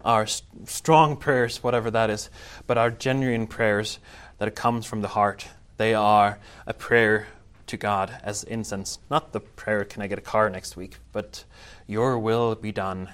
our 0.03 0.25
strong 0.25 1.15
prayers, 1.15 1.61
whatever 1.61 1.91
that 1.91 2.09
is, 2.09 2.31
but 2.65 2.79
our 2.79 2.89
genuine 2.89 3.45
prayers 3.45 3.99
that 4.39 4.55
comes 4.55 4.87
from 4.87 5.01
the 5.01 5.09
heart 5.09 5.47
they 5.77 5.93
are 5.93 6.39
a 6.65 6.73
prayer 6.73 7.27
to 7.67 7.77
God 7.77 8.19
as 8.23 8.43
incense. 8.43 8.97
Not 9.11 9.33
the 9.33 9.39
prayer, 9.39 9.85
can 9.85 10.01
I 10.01 10.07
get 10.07 10.17
a 10.17 10.21
car 10.21 10.49
next 10.49 10.75
week, 10.75 10.97
but 11.11 11.43
your 11.85 12.17
will 12.17 12.55
be 12.55 12.71
done. 12.71 13.11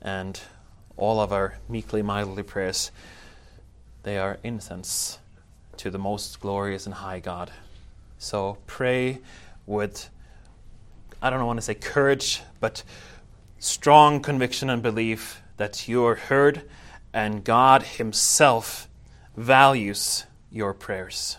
And 0.00 0.40
all 0.96 1.20
of 1.20 1.34
our 1.34 1.58
meekly, 1.68 2.00
mildly 2.00 2.44
prayers, 2.44 2.90
they 4.04 4.16
are 4.16 4.38
incense 4.42 5.18
to 5.78 5.90
the 5.90 5.98
most 5.98 6.40
glorious 6.40 6.86
and 6.86 6.94
high 6.94 7.20
God. 7.20 7.50
So 8.18 8.58
pray 8.66 9.18
with, 9.66 10.08
I 11.20 11.30
don't 11.30 11.44
want 11.44 11.58
to 11.58 11.62
say 11.62 11.74
courage, 11.74 12.42
but 12.60 12.82
strong 13.58 14.20
conviction 14.20 14.70
and 14.70 14.82
belief 14.82 15.42
that 15.56 15.88
you 15.88 16.04
are 16.04 16.14
heard 16.14 16.62
and 17.12 17.44
God 17.44 17.82
Himself 17.82 18.88
values 19.36 20.24
your 20.50 20.74
prayers. 20.74 21.36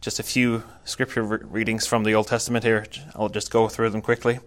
Just 0.00 0.18
a 0.18 0.22
few 0.22 0.64
scripture 0.84 1.22
re- 1.22 1.38
readings 1.42 1.86
from 1.86 2.04
the 2.04 2.14
Old 2.14 2.28
Testament 2.28 2.64
here. 2.64 2.86
I'll 3.14 3.28
just 3.28 3.50
go 3.50 3.68
through 3.68 3.90
them 3.90 4.02
quickly. 4.02 4.40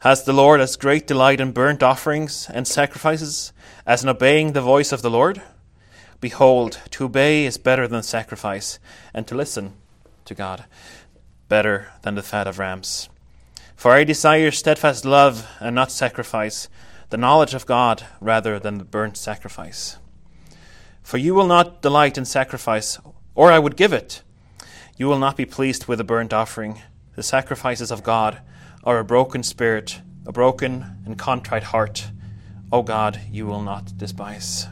Has 0.00 0.24
the 0.24 0.32
Lord 0.32 0.60
as 0.60 0.76
great 0.76 1.06
delight 1.06 1.40
in 1.40 1.52
burnt 1.52 1.82
offerings 1.82 2.48
and 2.52 2.66
sacrifices 2.66 3.52
as 3.86 4.02
in 4.02 4.08
obeying 4.08 4.52
the 4.52 4.60
voice 4.60 4.90
of 4.90 5.00
the 5.00 5.10
Lord? 5.10 5.40
Behold, 6.22 6.78
to 6.92 7.06
obey 7.06 7.44
is 7.44 7.58
better 7.58 7.88
than 7.88 8.04
sacrifice, 8.04 8.78
and 9.12 9.26
to 9.26 9.34
listen 9.34 9.72
to 10.24 10.34
God 10.34 10.66
better 11.48 11.90
than 12.02 12.14
the 12.14 12.22
fat 12.22 12.46
of 12.46 12.60
rams. 12.60 13.08
For 13.74 13.90
I 13.90 14.04
desire 14.04 14.52
steadfast 14.52 15.04
love 15.04 15.48
and 15.58 15.74
not 15.74 15.90
sacrifice, 15.90 16.68
the 17.10 17.16
knowledge 17.16 17.54
of 17.54 17.66
God 17.66 18.06
rather 18.20 18.60
than 18.60 18.78
the 18.78 18.84
burnt 18.84 19.16
sacrifice. 19.16 19.98
For 21.02 21.18
you 21.18 21.34
will 21.34 21.48
not 21.48 21.82
delight 21.82 22.16
in 22.16 22.24
sacrifice, 22.24 23.00
or 23.34 23.50
I 23.50 23.58
would 23.58 23.76
give 23.76 23.92
it. 23.92 24.22
You 24.96 25.08
will 25.08 25.18
not 25.18 25.36
be 25.36 25.44
pleased 25.44 25.86
with 25.86 25.98
a 25.98 26.04
burnt 26.04 26.32
offering. 26.32 26.80
The 27.16 27.24
sacrifices 27.24 27.90
of 27.90 28.04
God 28.04 28.38
are 28.84 29.00
a 29.00 29.04
broken 29.04 29.42
spirit, 29.42 30.00
a 30.24 30.30
broken 30.30 30.98
and 31.04 31.18
contrite 31.18 31.64
heart. 31.64 32.06
O 32.70 32.84
God, 32.84 33.20
you 33.28 33.44
will 33.44 33.62
not 33.62 33.98
despise. 33.98 34.68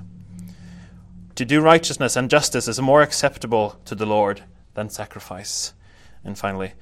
To 1.41 1.47
do 1.47 1.63
righteousness 1.63 2.17
and 2.17 2.29
justice 2.29 2.69
is 2.69 2.83
more 2.83 3.01
acceptable 3.01 3.81
to 3.87 3.95
the 3.95 4.05
Lord 4.05 4.43
than 4.75 4.91
sacrifice. 4.91 5.73
And 6.23 6.39
finally, 6.39 6.75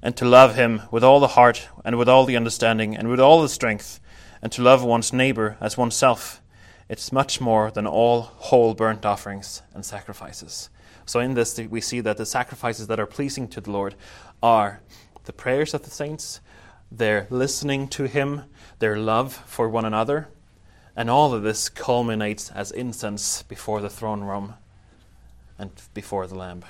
and 0.00 0.16
to 0.18 0.24
love 0.24 0.54
him 0.54 0.82
with 0.92 1.02
all 1.02 1.18
the 1.18 1.34
heart 1.34 1.66
and 1.84 1.98
with 1.98 2.08
all 2.08 2.24
the 2.24 2.36
understanding 2.36 2.96
and 2.96 3.08
with 3.08 3.18
all 3.18 3.42
the 3.42 3.48
strength, 3.48 3.98
and 4.40 4.52
to 4.52 4.62
love 4.62 4.84
one's 4.84 5.12
neighbor 5.12 5.56
as 5.60 5.76
oneself, 5.76 6.40
it's 6.88 7.10
much 7.10 7.40
more 7.40 7.72
than 7.72 7.88
all 7.88 8.20
whole 8.20 8.72
burnt 8.72 9.04
offerings 9.04 9.62
and 9.74 9.84
sacrifices. 9.84 10.70
So, 11.04 11.18
in 11.18 11.34
this, 11.34 11.58
we 11.58 11.80
see 11.80 12.00
that 12.00 12.18
the 12.18 12.24
sacrifices 12.24 12.86
that 12.86 13.00
are 13.00 13.04
pleasing 13.06 13.48
to 13.48 13.60
the 13.60 13.72
Lord 13.72 13.96
are 14.40 14.80
the 15.24 15.32
prayers 15.32 15.74
of 15.74 15.82
the 15.82 15.90
saints, 15.90 16.40
their 16.88 17.26
listening 17.30 17.88
to 17.88 18.04
Him, 18.04 18.44
their 18.78 18.96
love 18.96 19.42
for 19.46 19.68
one 19.68 19.84
another, 19.84 20.28
and 20.98 21.08
all 21.08 21.32
of 21.32 21.44
this 21.44 21.68
culminates 21.68 22.50
as 22.50 22.72
incense 22.72 23.44
before 23.44 23.80
the 23.80 23.88
throne 23.88 24.24
room 24.24 24.54
and 25.56 25.70
before 25.94 26.26
the 26.26 26.34
Lamb. 26.34 26.64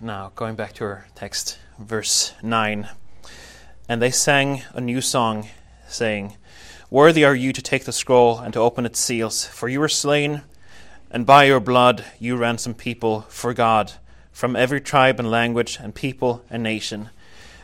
Now, 0.00 0.32
going 0.34 0.56
back 0.56 0.72
to 0.72 0.84
our 0.84 1.06
text, 1.14 1.60
verse 1.78 2.34
9. 2.42 2.88
And 3.88 4.02
they 4.02 4.10
sang 4.10 4.62
a 4.72 4.80
new 4.80 5.00
song, 5.00 5.46
saying, 5.86 6.36
Worthy 6.90 7.24
are 7.24 7.36
you 7.36 7.52
to 7.52 7.62
take 7.62 7.84
the 7.84 7.92
scroll 7.92 8.40
and 8.40 8.52
to 8.52 8.58
open 8.58 8.84
its 8.84 8.98
seals, 8.98 9.44
for 9.44 9.68
you 9.68 9.78
were 9.78 9.88
slain, 9.88 10.42
and 11.12 11.24
by 11.24 11.44
your 11.44 11.60
blood 11.60 12.04
you 12.18 12.34
ransomed 12.34 12.78
people 12.78 13.20
for 13.28 13.54
God 13.54 13.92
from 14.32 14.56
every 14.56 14.80
tribe 14.80 15.20
and 15.20 15.30
language 15.30 15.78
and 15.80 15.94
people 15.94 16.44
and 16.50 16.64
nation. 16.64 17.10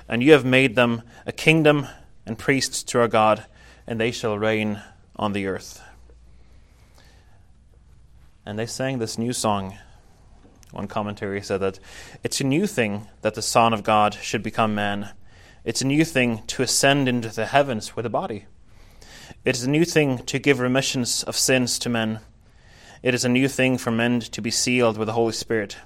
And 0.09 0.23
you 0.23 0.31
have 0.31 0.45
made 0.45 0.77
them 0.77 1.03
a 1.27 1.33
kingdom 1.33 1.89
and 2.31 2.39
priests 2.39 2.85
to 2.85 3.01
our 3.01 3.09
God, 3.09 3.45
and 3.89 4.01
they 4.01 4.13
shall 4.13 4.39
reign 4.39 4.81
on 5.17 5.33
the 5.33 5.49
earth. 5.49 5.83
And 8.47 8.57
they 8.57 8.67
sang 8.67 9.01
this 9.01 9.19
new 9.19 9.33
song 9.33 9.77
one 10.71 10.87
commentary 10.87 11.43
said 11.43 11.59
that 11.59 11.81
it's 12.23 12.41
a 12.41 12.45
new 12.45 12.69
thing 12.69 13.09
that 13.23 13.35
the 13.35 13.43
Son 13.43 13.73
of 13.73 13.83
God 13.83 14.15
should 14.15 14.45
become 14.45 14.77
man. 14.77 15.11
It's 15.65 15.83
a 15.83 15.87
new 15.89 16.05
thing 16.05 16.45
to 16.47 16.63
ascend 16.63 17.09
into 17.09 17.31
the 17.31 17.47
heavens 17.47 17.97
with 17.97 18.07
a 18.07 18.11
body. 18.11 18.45
It 19.45 19.57
is 19.57 19.65
a 19.65 19.71
new 19.71 19.85
thing 19.85 20.19
to 20.27 20.39
give 20.39 20.61
remissions 20.61 21.25
of 21.25 21.37
sins 21.37 21.81
to 21.81 21.89
men. 21.89 22.21
It 23.03 23.13
is 23.13 23.25
a 23.25 23.29
new 23.29 23.49
thing 23.49 23.77
for 23.77 23.91
men 23.91 24.21
to 24.21 24.41
be 24.41 24.53
sealed 24.53 24.97
with 24.97 25.07
the 25.07 25.15
Holy 25.15 25.33
Spirit. 25.33 25.79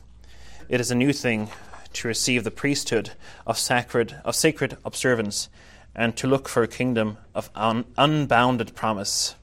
It 0.68 0.78
is 0.78 0.90
a 0.90 0.94
new 0.94 1.14
thing 1.14 1.48
to 1.94 2.08
receive 2.08 2.44
the 2.44 2.50
priesthood 2.50 3.12
of 3.46 3.56
sacred, 3.56 4.20
of 4.26 4.36
sacred 4.36 4.76
observance 4.84 5.48
and 5.94 6.16
to 6.16 6.26
look 6.26 6.48
for 6.48 6.62
a 6.62 6.68
kingdom 6.68 7.18
of 7.34 7.50
un, 7.54 7.84
unbounded 7.96 8.74
promise. 8.74 9.34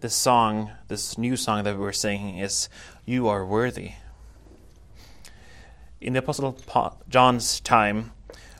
This 0.00 0.14
song, 0.14 0.70
this 0.88 1.18
new 1.18 1.36
song 1.36 1.64
that 1.64 1.76
we 1.76 1.82
were 1.82 1.92
singing, 1.92 2.38
is 2.38 2.68
You 3.04 3.28
Are 3.28 3.44
Worthy. 3.44 3.92
In 6.00 6.12
the 6.12 6.20
Apostle 6.20 6.58
John's 7.08 7.60
time, 7.60 8.12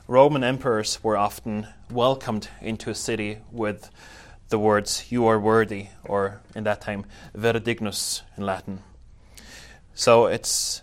Roman 0.07 0.43
emperors 0.43 1.03
were 1.03 1.15
often 1.15 1.67
welcomed 1.89 2.49
into 2.61 2.89
a 2.89 2.95
city 2.95 3.37
with 3.51 3.89
the 4.49 4.59
words, 4.59 5.05
You 5.09 5.27
are 5.27 5.39
worthy, 5.39 5.87
or 6.03 6.41
in 6.55 6.63
that 6.63 6.81
time, 6.81 7.05
Vere 7.33 7.59
dignus 7.59 8.23
in 8.35 8.45
Latin. 8.45 8.81
So 9.93 10.25
it's 10.25 10.81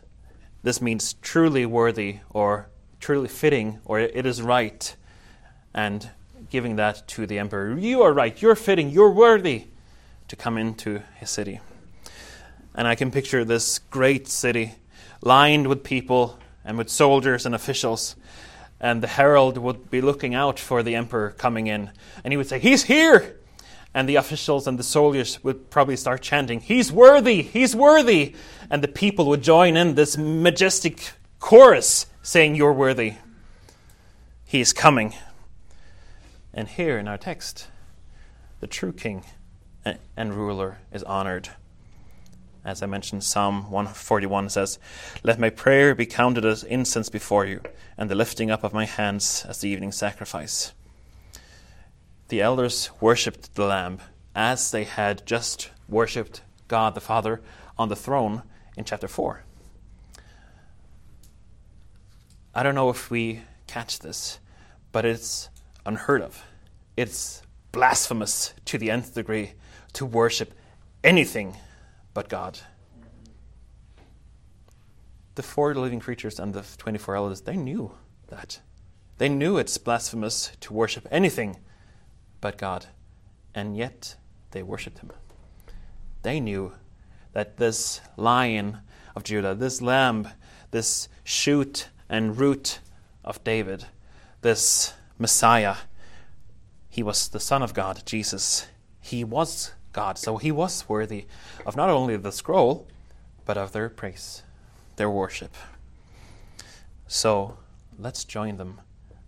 this 0.62 0.80
means 0.80 1.14
truly 1.22 1.64
worthy 1.64 2.18
or 2.30 2.68
truly 3.00 3.28
fitting 3.28 3.78
or 3.84 4.00
it 4.00 4.26
is 4.26 4.42
right 4.42 4.96
and 5.76 6.10
giving 6.50 6.76
that 6.76 7.06
to 7.06 7.26
the 7.26 7.38
emperor. 7.38 7.78
You 7.78 8.02
are 8.02 8.12
right, 8.12 8.40
you're 8.40 8.56
fitting, 8.56 8.90
you're 8.90 9.10
worthy 9.10 9.66
to 10.28 10.34
come 10.34 10.58
into 10.58 11.02
his 11.16 11.30
city. 11.30 11.60
And 12.74 12.88
I 12.88 12.94
can 12.94 13.10
picture 13.10 13.44
this 13.44 13.78
great 13.78 14.26
city 14.26 14.74
lined 15.22 15.66
with 15.66 15.84
people 15.84 16.38
and 16.64 16.76
with 16.78 16.88
soldiers 16.88 17.46
and 17.46 17.54
officials. 17.54 18.16
And 18.80 19.02
the 19.02 19.06
herald 19.06 19.56
would 19.58 19.90
be 19.90 20.00
looking 20.00 20.34
out 20.34 20.58
for 20.58 20.82
the 20.82 20.94
emperor 20.94 21.30
coming 21.30 21.66
in. 21.66 21.90
And 22.24 22.32
he 22.32 22.36
would 22.36 22.48
say, 22.48 22.58
He's 22.58 22.84
here! 22.84 23.38
And 23.94 24.06
the 24.06 24.16
officials 24.16 24.66
and 24.66 24.78
the 24.78 24.82
soldiers 24.82 25.42
would 25.42 25.70
probably 25.70 25.96
start 25.96 26.20
chanting, 26.20 26.60
He's 26.60 26.92
worthy! 26.92 27.42
He's 27.42 27.74
worthy! 27.74 28.34
And 28.70 28.82
the 28.82 28.88
people 28.88 29.26
would 29.26 29.42
join 29.42 29.76
in 29.76 29.94
this 29.94 30.18
majestic 30.18 31.12
chorus 31.38 32.06
saying, 32.22 32.56
You're 32.56 32.74
worthy. 32.74 33.14
He 34.44 34.60
is 34.60 34.72
coming. 34.72 35.14
And 36.56 36.68
here 36.68 36.98
in 36.98 37.06
our 37.06 37.18
text, 37.18 37.68
the 38.60 38.66
true 38.66 38.92
king 38.94 39.24
and 40.16 40.34
ruler 40.34 40.78
is 40.90 41.02
honored. 41.02 41.50
As 42.64 42.82
I 42.82 42.86
mentioned, 42.86 43.24
Psalm 43.24 43.70
141 43.70 44.48
says, 44.48 44.78
Let 45.22 45.38
my 45.38 45.50
prayer 45.50 45.94
be 45.94 46.06
counted 46.06 46.46
as 46.46 46.64
incense 46.64 47.10
before 47.10 47.44
you, 47.44 47.60
and 47.98 48.10
the 48.10 48.14
lifting 48.14 48.50
up 48.50 48.64
of 48.64 48.72
my 48.72 48.86
hands 48.86 49.44
as 49.46 49.60
the 49.60 49.68
evening 49.68 49.92
sacrifice. 49.92 50.72
The 52.28 52.40
elders 52.40 52.90
worshipped 53.02 53.54
the 53.54 53.66
Lamb 53.66 53.98
as 54.34 54.70
they 54.70 54.84
had 54.84 55.26
just 55.26 55.70
worshipped 55.90 56.40
God 56.68 56.94
the 56.94 57.02
Father 57.02 57.42
on 57.76 57.90
the 57.90 57.94
throne 57.94 58.42
in 58.78 58.84
chapter 58.84 59.08
4. 59.08 59.44
I 62.54 62.62
don't 62.62 62.74
know 62.74 62.88
if 62.88 63.10
we 63.10 63.42
catch 63.66 63.98
this, 63.98 64.40
but 64.90 65.04
it's 65.04 65.50
unheard 65.86 66.22
of. 66.22 66.44
It's 66.96 67.42
blasphemous 67.72 68.54
to 68.66 68.78
the 68.78 68.90
nth 68.90 69.14
degree 69.14 69.52
to 69.94 70.04
worship 70.04 70.52
anything 71.04 71.56
but 72.14 72.28
God. 72.28 72.58
The 75.34 75.42
four 75.42 75.74
living 75.74 76.00
creatures 76.00 76.38
and 76.38 76.54
the 76.54 76.64
24 76.78 77.16
elders, 77.16 77.40
they 77.42 77.56
knew 77.56 77.92
that. 78.28 78.60
They 79.18 79.28
knew 79.28 79.58
it's 79.58 79.78
blasphemous 79.78 80.52
to 80.60 80.72
worship 80.72 81.06
anything 81.10 81.58
but 82.40 82.58
God, 82.58 82.86
and 83.54 83.76
yet 83.76 84.16
they 84.50 84.62
worshipped 84.62 84.98
him. 84.98 85.10
They 86.22 86.40
knew 86.40 86.72
that 87.32 87.56
this 87.56 88.00
lion 88.16 88.78
of 89.14 89.24
Judah, 89.24 89.54
this 89.54 89.80
lamb, 89.80 90.28
this 90.70 91.08
shoot 91.24 91.88
and 92.08 92.38
root 92.38 92.80
of 93.24 93.42
David, 93.44 93.84
this 94.42 94.94
Messiah, 95.18 95.76
he 96.88 97.02
was 97.02 97.28
the 97.28 97.40
Son 97.40 97.62
of 97.62 97.74
God, 97.74 98.02
Jesus. 98.04 98.66
He 99.00 99.24
was 99.24 99.72
God. 99.92 100.18
So 100.18 100.36
he 100.36 100.52
was 100.52 100.88
worthy 100.88 101.26
of 101.64 101.76
not 101.76 101.88
only 101.88 102.16
the 102.16 102.32
scroll, 102.32 102.86
but 103.44 103.56
of 103.56 103.72
their 103.72 103.88
praise, 103.88 104.42
their 104.96 105.10
worship. 105.10 105.54
So 107.06 107.58
let's 107.98 108.24
join 108.24 108.56
them 108.56 108.80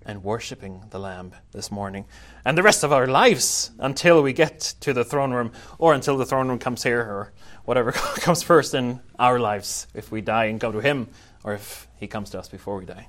in 0.07 0.22
worshiping 0.22 0.85
the 0.90 0.98
Lamb 0.98 1.33
this 1.53 1.70
morning 1.70 2.07
and 2.44 2.57
the 2.57 2.62
rest 2.62 2.83
of 2.83 2.92
our 2.92 3.07
lives 3.07 3.70
until 3.79 4.22
we 4.22 4.33
get 4.33 4.74
to 4.81 4.92
the 4.92 5.05
throne 5.05 5.33
room 5.33 5.53
or 5.79 5.92
until 5.92 6.16
the 6.16 6.24
throne 6.24 6.48
room 6.48 6.59
comes 6.59 6.83
here 6.83 7.01
or 7.01 7.33
whatever 7.64 7.92
comes 7.92 8.42
first 8.42 8.74
in 8.74 9.01
our 9.18 9.38
lives 9.38 9.87
if 9.94 10.11
we 10.11 10.20
die 10.20 10.46
and 10.46 10.59
go 10.59 10.72
to 10.72 10.81
Him 10.81 11.09
or 11.44 11.55
if 11.55 11.87
He 11.96 12.07
comes 12.07 12.31
to 12.31 12.38
us 12.38 12.48
before 12.48 12.79
we 12.79 12.87
die. 12.87 13.09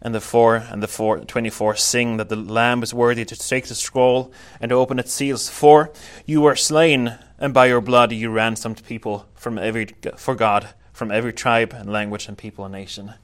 And 0.00 0.14
the 0.14 0.20
four 0.20 0.56
and 0.56 0.82
the 0.82 0.88
four, 0.88 1.18
24 1.18 1.76
sing 1.76 2.16
that 2.18 2.28
the 2.28 2.36
Lamb 2.36 2.82
is 2.82 2.94
worthy 2.94 3.24
to 3.24 3.36
take 3.36 3.66
the 3.66 3.74
scroll 3.74 4.32
and 4.60 4.68
to 4.70 4.76
open 4.76 4.98
its 4.98 5.12
seals. 5.12 5.48
For 5.48 5.92
you 6.24 6.40
were 6.40 6.56
slain, 6.56 7.18
and 7.38 7.52
by 7.52 7.66
your 7.66 7.80
blood 7.80 8.12
you 8.12 8.30
ransomed 8.30 8.84
people 8.84 9.26
from 9.34 9.58
every, 9.58 9.88
for 10.16 10.34
God 10.34 10.70
from 10.92 11.10
every 11.10 11.32
tribe 11.32 11.72
and 11.72 11.92
language 11.92 12.28
and 12.28 12.38
people 12.38 12.64
and 12.64 12.72
nation. 12.72 13.14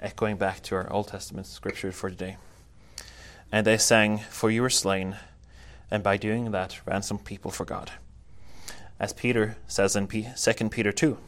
Echoing 0.00 0.36
back 0.36 0.62
to 0.62 0.74
our 0.74 0.92
Old 0.92 1.08
Testament 1.08 1.46
scripture 1.46 1.92
for 1.92 2.10
today. 2.10 2.36
And 3.50 3.66
they 3.66 3.78
sang, 3.78 4.18
For 4.30 4.50
you 4.50 4.62
were 4.62 4.70
slain, 4.70 5.16
and 5.90 6.02
by 6.02 6.16
doing 6.18 6.50
that 6.50 6.80
ransomed 6.86 7.24
people 7.24 7.50
for 7.50 7.64
God. 7.64 7.92
As 9.00 9.12
Peter 9.12 9.56
says 9.66 9.96
in 9.96 10.06
2 10.06 10.68
Peter 10.68 10.92
2, 10.92 11.18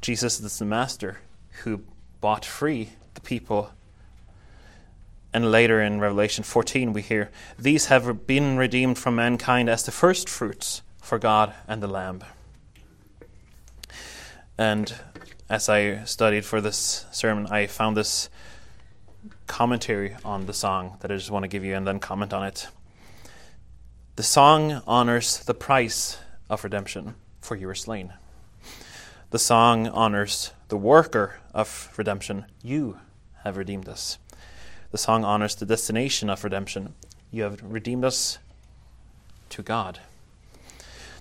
Jesus 0.00 0.40
is 0.40 0.58
the 0.58 0.64
Master 0.64 1.18
who 1.62 1.82
bought 2.20 2.44
free 2.44 2.90
the 3.14 3.20
people 3.20 3.70
and 5.32 5.50
later 5.50 5.80
in 5.80 6.00
Revelation 6.00 6.44
14, 6.44 6.92
we 6.92 7.02
hear, 7.02 7.30
These 7.58 7.86
have 7.86 8.26
been 8.26 8.56
redeemed 8.56 8.98
from 8.98 9.16
mankind 9.16 9.68
as 9.68 9.84
the 9.84 9.92
first 9.92 10.28
fruits 10.28 10.82
for 11.02 11.18
God 11.18 11.54
and 11.66 11.82
the 11.82 11.86
Lamb. 11.86 12.24
And 14.56 14.94
as 15.48 15.68
I 15.68 16.04
studied 16.04 16.44
for 16.44 16.60
this 16.60 17.06
sermon, 17.12 17.46
I 17.46 17.66
found 17.66 17.96
this 17.96 18.28
commentary 19.46 20.16
on 20.24 20.46
the 20.46 20.52
song 20.52 20.96
that 21.00 21.10
I 21.10 21.16
just 21.16 21.30
want 21.30 21.44
to 21.44 21.48
give 21.48 21.64
you 21.64 21.74
and 21.74 21.86
then 21.86 22.00
comment 22.00 22.32
on 22.32 22.44
it. 22.46 22.68
The 24.16 24.22
song 24.22 24.82
honors 24.86 25.38
the 25.44 25.54
price 25.54 26.18
of 26.50 26.64
redemption 26.64 27.14
for 27.40 27.56
you 27.56 27.66
were 27.66 27.74
slain. 27.74 28.12
The 29.30 29.38
song 29.38 29.88
honors 29.88 30.52
the 30.68 30.76
worker 30.76 31.36
of 31.54 31.92
redemption. 31.96 32.46
You 32.62 32.98
have 33.44 33.56
redeemed 33.56 33.88
us. 33.88 34.18
The 34.90 34.98
song 34.98 35.22
honors 35.22 35.54
the 35.54 35.66
destination 35.66 36.30
of 36.30 36.44
redemption. 36.44 36.94
You 37.30 37.42
have 37.42 37.62
redeemed 37.62 38.06
us 38.06 38.38
to 39.50 39.62
God. 39.62 40.00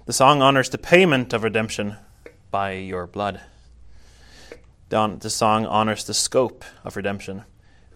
The 0.05 0.13
song 0.13 0.41
honors 0.41 0.70
the 0.70 0.78
payment 0.78 1.34
of 1.34 1.43
redemption 1.43 1.97
by 2.49 2.72
your 2.74 3.07
blood. 3.07 3.41
The 4.88 5.30
song 5.30 5.65
honors 5.65 6.05
the 6.05 6.13
scope 6.13 6.63
of 6.86 6.95
redemption, 6.95 7.43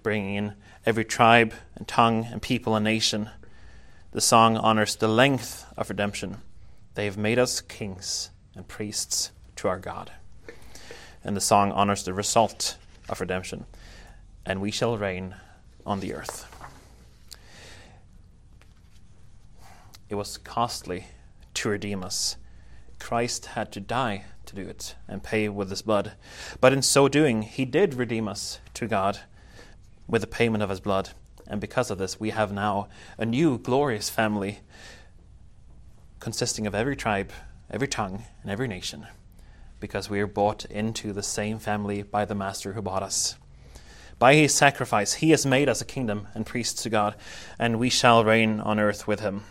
bringing 0.04 0.36
in 0.36 0.54
every 0.86 1.06
tribe 1.06 1.54
and 1.78 1.88
tongue 1.88 2.26
and 2.26 2.42
people 2.42 2.76
and 2.76 2.84
nation. 2.84 3.30
The 4.12 4.20
song 4.20 4.58
honors 4.58 4.98
the 4.98 5.08
length 5.08 5.66
of 5.78 5.90
redemption. 5.90 6.40
They 6.96 7.06
have 7.06 7.18
made 7.18 7.40
us 7.40 7.62
kings 7.62 8.30
and 8.58 8.68
priests 8.68 9.32
to 9.56 9.70
our 9.70 9.80
God. 9.80 10.12
And 11.24 11.38
the 11.38 11.40
song 11.40 11.72
honors 11.72 12.04
the 12.04 12.14
result 12.14 12.76
of 13.08 13.22
redemption. 13.22 13.68
And 14.46 14.60
we 14.60 14.72
shall 14.72 14.98
reign 14.98 15.36
on 15.86 16.00
the 16.00 16.14
earth. 16.14 16.48
It 20.10 20.16
was 20.16 20.38
costly 20.38 21.06
to 21.54 21.70
redeem 21.70 22.04
us. 22.04 22.36
Christ 23.00 23.48
had 23.48 23.72
to 23.72 23.80
die 23.80 24.26
to 24.46 24.56
do 24.56 24.68
it 24.68 24.96
and 25.08 25.24
pay 25.24 25.48
with 25.50 25.70
his 25.70 25.82
blood. 25.82 26.14
But 26.60 26.74
in 26.74 26.82
so 26.82 27.08
doing, 27.08 27.44
he 27.44 27.66
did 27.66 27.94
redeem 27.94 28.28
us 28.28 28.60
to 28.74 28.88
God 28.88 29.20
with 30.08 30.22
the 30.22 30.28
payment 30.28 30.64
of 30.64 30.70
his 30.70 30.80
blood. 30.80 31.12
And 31.48 31.62
because 31.62 31.90
of 31.90 31.98
this, 31.98 32.20
we 32.20 32.32
have 32.32 32.52
now 32.52 32.90
a 33.18 33.26
new 33.26 33.58
glorious 33.58 34.10
family 34.10 34.60
consisting 36.20 36.68
of 36.68 36.76
every 36.76 36.96
tribe, 36.96 37.32
every 37.70 37.88
tongue, 37.88 38.24
and 38.42 38.52
every 38.52 38.68
nation, 38.68 39.08
because 39.80 40.10
we 40.10 40.20
are 40.20 40.28
bought 40.28 40.66
into 40.66 41.14
the 41.14 41.24
same 41.24 41.58
family 41.58 42.04
by 42.04 42.26
the 42.26 42.36
Master 42.36 42.74
who 42.74 42.82
bought 42.82 43.04
us. 43.04 43.36
By 44.22 44.36
his 44.36 44.54
sacrifice, 44.54 45.16
he 45.16 45.32
has 45.32 45.48
made 45.48 45.68
us 45.68 45.82
a 45.82 45.86
kingdom 45.86 46.28
and 46.36 46.46
priests 46.46 46.84
to 46.84 46.92
God, 46.92 47.16
and 47.58 47.80
we 47.80 47.90
shall 47.90 48.24
reign 48.24 48.60
on 48.60 48.80
earth 48.80 49.08
with 49.08 49.22
him. 49.22 49.46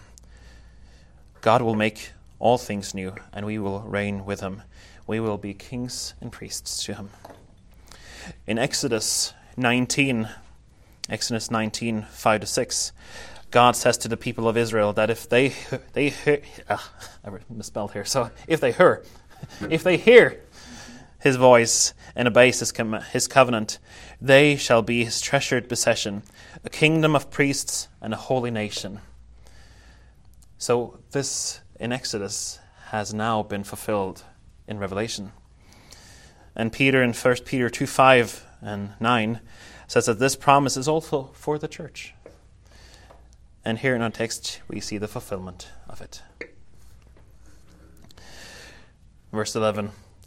God 1.40 1.60
will 1.60 1.74
make 1.74 2.12
all 2.38 2.56
things 2.56 2.94
new, 2.94 3.16
and 3.32 3.44
we 3.44 3.58
will 3.58 3.80
reign 3.80 4.24
with 4.24 4.42
him. 4.42 4.62
We 5.08 5.18
will 5.18 5.38
be 5.38 5.54
kings 5.54 6.14
and 6.20 6.30
priests 6.30 6.84
to 6.84 6.94
him. 6.94 7.10
In 8.46 8.60
Exodus 8.60 9.34
19, 9.56 10.28
Exodus 11.08 11.50
19, 11.50 12.02
5 12.08 12.40
to 12.40 12.46
6, 12.46 12.92
God 13.50 13.74
says 13.74 13.98
to 13.98 14.06
the 14.06 14.16
people 14.16 14.46
of 14.48 14.56
Israel 14.56 14.92
that 14.92 15.10
if 15.10 15.28
they 15.28 15.52
they 15.94 16.10
hear, 16.10 16.42
uh, 16.68 16.78
I 17.24 17.30
misspelled 17.48 17.90
here. 17.90 18.04
So 18.04 18.30
if 18.46 18.60
they 18.60 18.70
hear, 18.70 19.02
if 19.68 19.82
they 19.82 19.96
hear 19.96 20.44
His 21.20 21.36
voice 21.36 21.92
and 22.16 22.26
obey 22.26 22.46
His, 22.46 22.72
his 23.12 23.28
covenant, 23.28 23.78
they 24.20 24.56
shall 24.56 24.82
be 24.82 25.04
His 25.04 25.20
treasured 25.20 25.68
possession, 25.68 26.22
a 26.64 26.70
kingdom 26.70 27.14
of 27.14 27.30
priests 27.30 27.88
and 28.00 28.14
a 28.14 28.16
holy 28.16 28.50
nation. 28.50 29.00
So 30.58 31.00
this 31.12 31.60
in 31.78 31.92
Exodus 31.92 32.58
has 32.88 33.14
now 33.14 33.42
been 33.42 33.64
fulfilled 33.64 34.24
in 34.66 34.78
Revelation. 34.78 35.32
And 36.56 36.72
Peter 36.72 37.02
in 37.02 37.12
1 37.12 37.36
Peter 37.44 37.70
2 37.70 37.86
5 37.86 38.46
and 38.62 38.90
9 39.00 39.40
says 39.86 40.06
that 40.06 40.18
this 40.18 40.36
promise 40.36 40.76
is 40.76 40.88
also 40.88 41.30
for 41.34 41.58
the 41.58 41.68
church. 41.68 42.14
And 43.64 43.78
here 43.78 43.94
in 43.94 44.02
our 44.02 44.10
text, 44.10 44.60
we 44.68 44.80
see 44.80 44.98
the 44.98 45.08
fulfillment 45.08 45.68
of 45.88 46.00
it. 46.00 46.22
Verse 49.32 49.54
11 49.54 49.90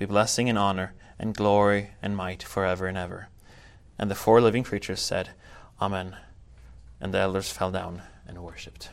be 0.00 0.06
blessing 0.06 0.48
and 0.48 0.56
honor 0.56 0.94
and 1.18 1.36
glory 1.36 1.90
and 2.00 2.16
might 2.16 2.42
forever 2.42 2.86
and 2.86 2.96
ever. 2.96 3.28
And 3.98 4.10
the 4.10 4.14
four 4.14 4.40
living 4.40 4.64
creatures 4.64 5.00
said, 5.00 5.28
Amen 5.78 6.16
and 7.02 7.12
the 7.12 7.18
elders 7.18 7.52
fell 7.52 7.70
down 7.70 8.00
and 8.26 8.42
worshipped. 8.42 8.88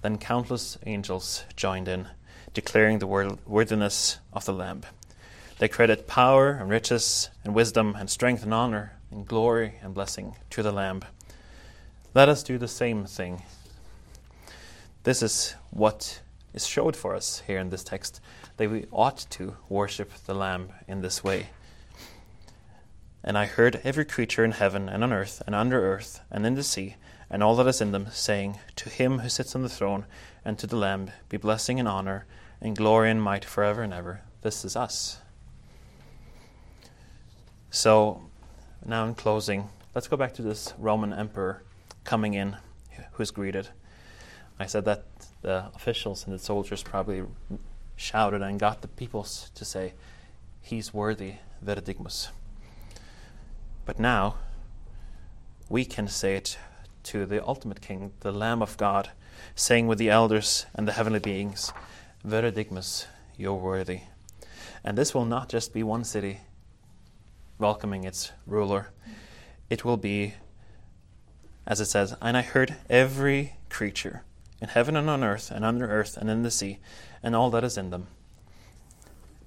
Then 0.00 0.16
countless 0.16 0.78
angels 0.86 1.44
joined 1.56 1.88
in, 1.88 2.08
declaring 2.54 3.00
the 3.00 3.36
worthiness 3.46 4.18
of 4.32 4.46
the 4.46 4.52
Lamb. 4.54 4.82
They 5.58 5.68
credit 5.68 6.06
power 6.06 6.52
and 6.52 6.70
riches 6.70 7.28
and 7.44 7.54
wisdom 7.54 7.94
and 7.98 8.08
strength 8.08 8.42
and 8.42 8.54
honor 8.54 8.94
and 9.10 9.28
glory 9.28 9.74
and 9.82 9.92
blessing 9.92 10.36
to 10.50 10.62
the 10.62 10.72
Lamb. 10.72 11.02
Let 12.14 12.30
us 12.30 12.42
do 12.42 12.56
the 12.56 12.66
same 12.66 13.04
thing. 13.04 13.42
This 15.02 15.22
is 15.22 15.54
what 15.70 16.22
is 16.54 16.66
showed 16.66 16.96
for 16.96 17.14
us 17.14 17.42
here 17.46 17.58
in 17.58 17.68
this 17.68 17.84
text 17.84 18.22
that 18.56 18.70
we 18.70 18.86
ought 18.90 19.26
to 19.30 19.56
worship 19.68 20.12
the 20.26 20.34
Lamb 20.34 20.70
in 20.86 21.00
this 21.00 21.24
way. 21.24 21.48
And 23.24 23.38
I 23.38 23.46
heard 23.46 23.80
every 23.84 24.04
creature 24.04 24.44
in 24.44 24.52
heaven 24.52 24.88
and 24.88 25.04
on 25.04 25.12
earth 25.12 25.42
and 25.46 25.54
under 25.54 25.80
earth 25.80 26.20
and 26.30 26.44
in 26.44 26.54
the 26.54 26.62
sea 26.62 26.96
and 27.30 27.42
all 27.42 27.56
that 27.56 27.66
is 27.66 27.80
in 27.80 27.92
them, 27.92 28.08
saying, 28.12 28.58
To 28.76 28.90
him 28.90 29.20
who 29.20 29.28
sits 29.28 29.54
on 29.54 29.62
the 29.62 29.68
throne 29.68 30.04
and 30.44 30.58
to 30.58 30.66
the 30.66 30.76
Lamb 30.76 31.10
be 31.28 31.38
blessing 31.38 31.80
and 31.80 31.88
honor 31.88 32.26
and 32.60 32.76
glory 32.76 33.10
and 33.10 33.22
might 33.22 33.44
forever 33.44 33.82
and 33.82 33.92
ever. 33.92 34.20
This 34.42 34.64
is 34.64 34.76
us. 34.76 35.18
So, 37.70 38.22
now 38.84 39.06
in 39.06 39.14
closing, 39.14 39.70
let's 39.94 40.08
go 40.08 40.16
back 40.16 40.34
to 40.34 40.42
this 40.42 40.74
Roman 40.78 41.12
emperor 41.12 41.62
coming 42.04 42.34
in 42.34 42.56
who's 43.12 43.30
greeted. 43.30 43.68
I 44.58 44.66
said 44.66 44.84
that 44.84 45.04
the 45.40 45.70
officials 45.74 46.26
and 46.26 46.34
the 46.34 46.38
soldiers 46.38 46.82
probably 46.82 47.22
shouted 47.96 48.42
and 48.42 48.58
got 48.58 48.82
the 48.82 48.88
people 48.88 49.24
to 49.54 49.64
say, 49.64 49.94
He's 50.60 50.94
worthy, 50.94 51.34
Vere 51.60 51.80
dignus. 51.80 52.28
But 53.84 53.98
now, 53.98 54.36
we 55.68 55.84
can 55.84 56.06
say 56.08 56.36
it 56.36 56.56
to 57.04 57.26
the 57.26 57.44
ultimate 57.44 57.80
King, 57.80 58.12
the 58.20 58.32
Lamb 58.32 58.62
of 58.62 58.76
God, 58.76 59.10
saying 59.54 59.86
with 59.86 59.98
the 59.98 60.10
elders 60.10 60.66
and 60.74 60.86
the 60.86 60.92
heavenly 60.92 61.18
beings, 61.18 61.72
Vere 62.24 62.50
dignus, 62.50 63.06
you're 63.36 63.54
worthy. 63.54 64.02
And 64.84 64.96
this 64.96 65.14
will 65.14 65.24
not 65.24 65.48
just 65.48 65.72
be 65.72 65.82
one 65.82 66.04
city 66.04 66.40
welcoming 67.58 68.04
its 68.04 68.32
ruler, 68.46 68.90
it 69.70 69.84
will 69.84 69.96
be, 69.96 70.34
as 71.66 71.80
it 71.80 71.86
says, 71.86 72.14
and 72.20 72.36
I 72.36 72.42
heard 72.42 72.76
every 72.90 73.54
creature 73.70 74.24
in 74.60 74.68
heaven 74.68 74.96
and 74.96 75.08
on 75.08 75.24
earth 75.24 75.50
and 75.50 75.64
under 75.64 75.88
earth 75.88 76.16
and 76.16 76.28
in 76.28 76.42
the 76.42 76.50
sea 76.50 76.78
and 77.22 77.36
all 77.36 77.50
that 77.50 77.64
is 77.64 77.76
in 77.76 77.90
them. 77.90 78.06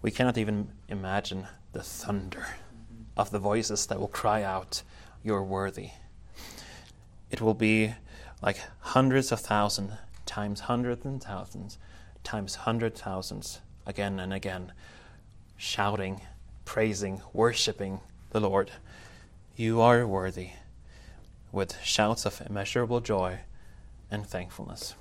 We 0.02 0.12
cannot 0.12 0.38
even 0.38 0.70
imagine 0.88 1.48
the 1.74 1.84
thunder 1.84 2.48
of 3.18 3.32
the 3.32 3.40
voices 3.40 3.88
that 3.88 4.00
will 4.00 4.08
cry 4.08 4.44
out, 4.44 4.84
You're 5.24 5.44
worthy. 5.44 5.90
It 7.32 7.42
will 7.42 7.54
be 7.54 7.94
like 8.42 8.60
hundreds 8.80 9.32
of 9.32 9.40
thousands 9.40 9.94
times 10.26 10.62
hundreds 10.62 11.06
and 11.06 11.24
thousands 11.24 11.78
times 12.24 12.56
hundred 12.56 12.96
thousands 12.96 13.62
again 13.86 14.20
and 14.20 14.34
again, 14.34 14.74
shouting, 15.58 16.22
praising, 16.66 17.22
worshipping 17.34 18.00
the 18.32 18.42
Lord. 18.42 18.72
You 19.56 19.82
are 19.82 20.06
worthy, 20.06 20.50
with 21.52 21.80
shouts 21.84 22.26
of 22.26 22.42
immeasurable 22.46 23.00
joy 23.00 23.40
and 24.12 24.26
thankfulness. 24.26 24.96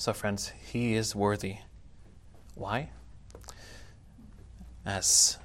So, 0.00 0.14
friends, 0.14 0.50
He 0.72 0.94
is 0.94 1.14
worthy. 1.14 1.56
Why? 2.54 2.88
As 4.86 5.36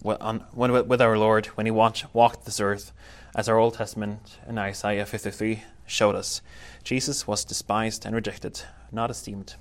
when, 0.00 0.42
with 0.54 1.02
our 1.02 1.18
Lord 1.18 1.44
when 1.48 1.66
he 1.66 1.70
walked 1.70 2.46
this 2.46 2.58
earth, 2.58 2.92
as 3.36 3.50
our 3.50 3.58
Old 3.58 3.74
Testament 3.74 4.38
in 4.48 4.56
Isaiah 4.56 5.04
53 5.04 5.62
showed 5.84 6.14
us. 6.14 6.40
Jesus 6.82 7.26
was 7.26 7.44
despised 7.44 8.06
and 8.06 8.14
rejected, 8.14 8.62
not 8.90 9.10
esteemed. 9.10 9.56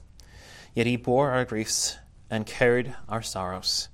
Yet 0.73 0.87
he 0.87 0.95
bore 0.95 1.31
our 1.31 1.43
griefs 1.43 1.97
and 2.29 2.45
carried 2.45 2.95
our 3.09 3.21
sorrows. 3.21 3.89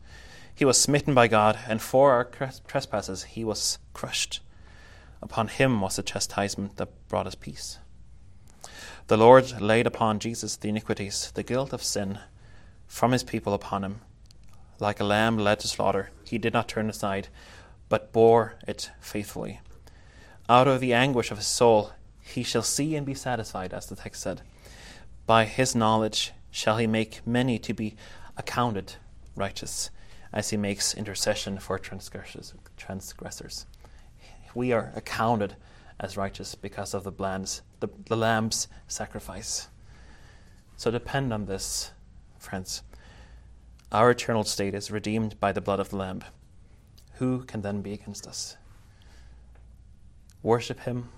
He 0.54 0.66
was 0.66 0.80
smitten 0.80 1.16
by 1.16 1.30
God, 1.30 1.58
and 1.68 1.82
for 1.82 2.12
our 2.12 2.26
trespasses 2.68 3.24
he 3.24 3.43
was 3.43 3.80
crushed. 3.93 4.39
Upon 5.20 5.47
him 5.47 5.82
was 5.82 5.95
the 5.95 6.04
chastisement 6.04 6.78
that 6.78 7.08
brought 7.08 7.26
us 7.26 7.34
peace. 7.34 7.80
The 9.08 9.18
Lord 9.18 9.62
laid 9.62 9.88
upon 9.88 10.20
Jesus 10.20 10.56
the 10.56 10.70
iniquities, 10.70 11.32
the 11.34 11.44
guilt 11.44 11.74
of 11.74 11.84
sin, 11.84 12.20
from 12.88 13.12
his 13.12 13.24
people 13.24 13.54
upon 13.54 13.84
him. 13.84 14.02
Like 14.80 15.00
a 15.00 15.04
lamb 15.06 15.38
led 15.38 15.60
to 15.62 15.68
slaughter, 15.68 16.10
he 16.26 16.38
did 16.38 16.54
not 16.54 16.68
turn 16.68 16.90
aside, 16.90 17.28
but 17.90 18.12
bore 18.12 18.56
it 18.68 18.92
faithfully. 19.00 19.60
Out 20.50 20.68
of 20.68 20.82
the 20.82 20.94
anguish 20.94 21.32
of 21.32 21.38
his 21.38 21.48
soul, 21.48 21.92
he 22.20 22.44
shall 22.44 22.64
see 22.64 22.96
and 22.96 23.06
be 23.06 23.14
satisfied, 23.14 23.74
as 23.74 23.86
the 23.86 23.96
text 23.96 24.22
said. 24.22 24.42
By 25.26 25.46
his 25.46 25.76
knowledge 25.76 26.34
shall 26.52 26.78
he 26.78 26.88
make 26.88 27.26
many 27.26 27.60
to 27.60 27.74
be 27.74 27.96
accounted 28.38 28.96
righteous, 29.36 29.90
as 30.32 30.50
he 30.50 30.58
makes 30.58 30.94
intercession 30.94 31.60
for 31.60 31.80
transgressors. 31.80 33.66
We 34.56 34.72
are 34.72 34.92
accounted 34.96 35.56
as 36.00 36.18
righteous 36.18 36.56
because 36.56 36.94
of 36.94 37.04
the, 37.04 37.12
bland's, 37.12 37.62
the, 37.80 37.89
the 38.08 38.18
lamb's 38.18 38.68
sacrifice. 38.88 39.68
So 40.76 40.91
depend 40.91 41.32
on 41.34 41.46
this, 41.46 41.91
friends. 42.38 42.84
Our 43.91 44.12
eternal 44.12 44.44
state 44.44 44.74
is 44.74 44.91
redeemed 44.91 45.39
by 45.39 45.52
the 45.52 45.62
blood 45.62 45.80
of 45.80 45.89
the 45.89 45.98
Lamb. 45.98 46.24
Who 47.16 47.44
can 47.44 47.62
then 47.62 47.82
be 47.82 47.94
against 47.94 48.28
us? 48.28 48.58
Worship 50.41 50.82
him, 50.82 51.10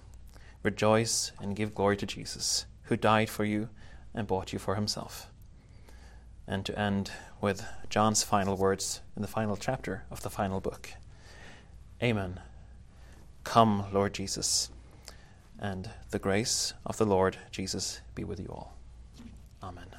rejoice, 0.62 1.32
and 1.40 1.56
give 1.56 1.74
glory 1.74 1.98
to 1.98 2.06
Jesus, 2.06 2.66
who 2.84 2.98
died 2.98 3.30
for 3.30 3.46
you 3.46 3.70
and 4.14 4.28
bought 4.28 4.54
you 4.54 4.60
for 4.60 4.76
himself. 4.76 5.32
And 6.48 6.66
to 6.66 6.78
end 6.78 7.12
with 7.42 7.66
John's 7.90 8.24
final 8.24 8.58
words 8.58 9.02
in 9.16 9.22
the 9.22 9.28
final 9.28 9.56
chapter 9.56 10.04
of 10.12 10.22
the 10.22 10.30
final 10.30 10.60
book 10.60 10.92
Amen. 12.04 12.42
Come, 13.46 13.86
Lord 13.94 14.14
Jesus, 14.14 14.70
and 15.60 15.90
the 16.12 16.20
grace 16.20 16.74
of 16.86 16.98
the 16.98 17.06
Lord 17.06 17.38
Jesus 17.52 18.02
be 18.14 18.26
with 18.26 18.40
you 18.40 18.48
all. 18.48 18.74
Amen. 19.64 19.95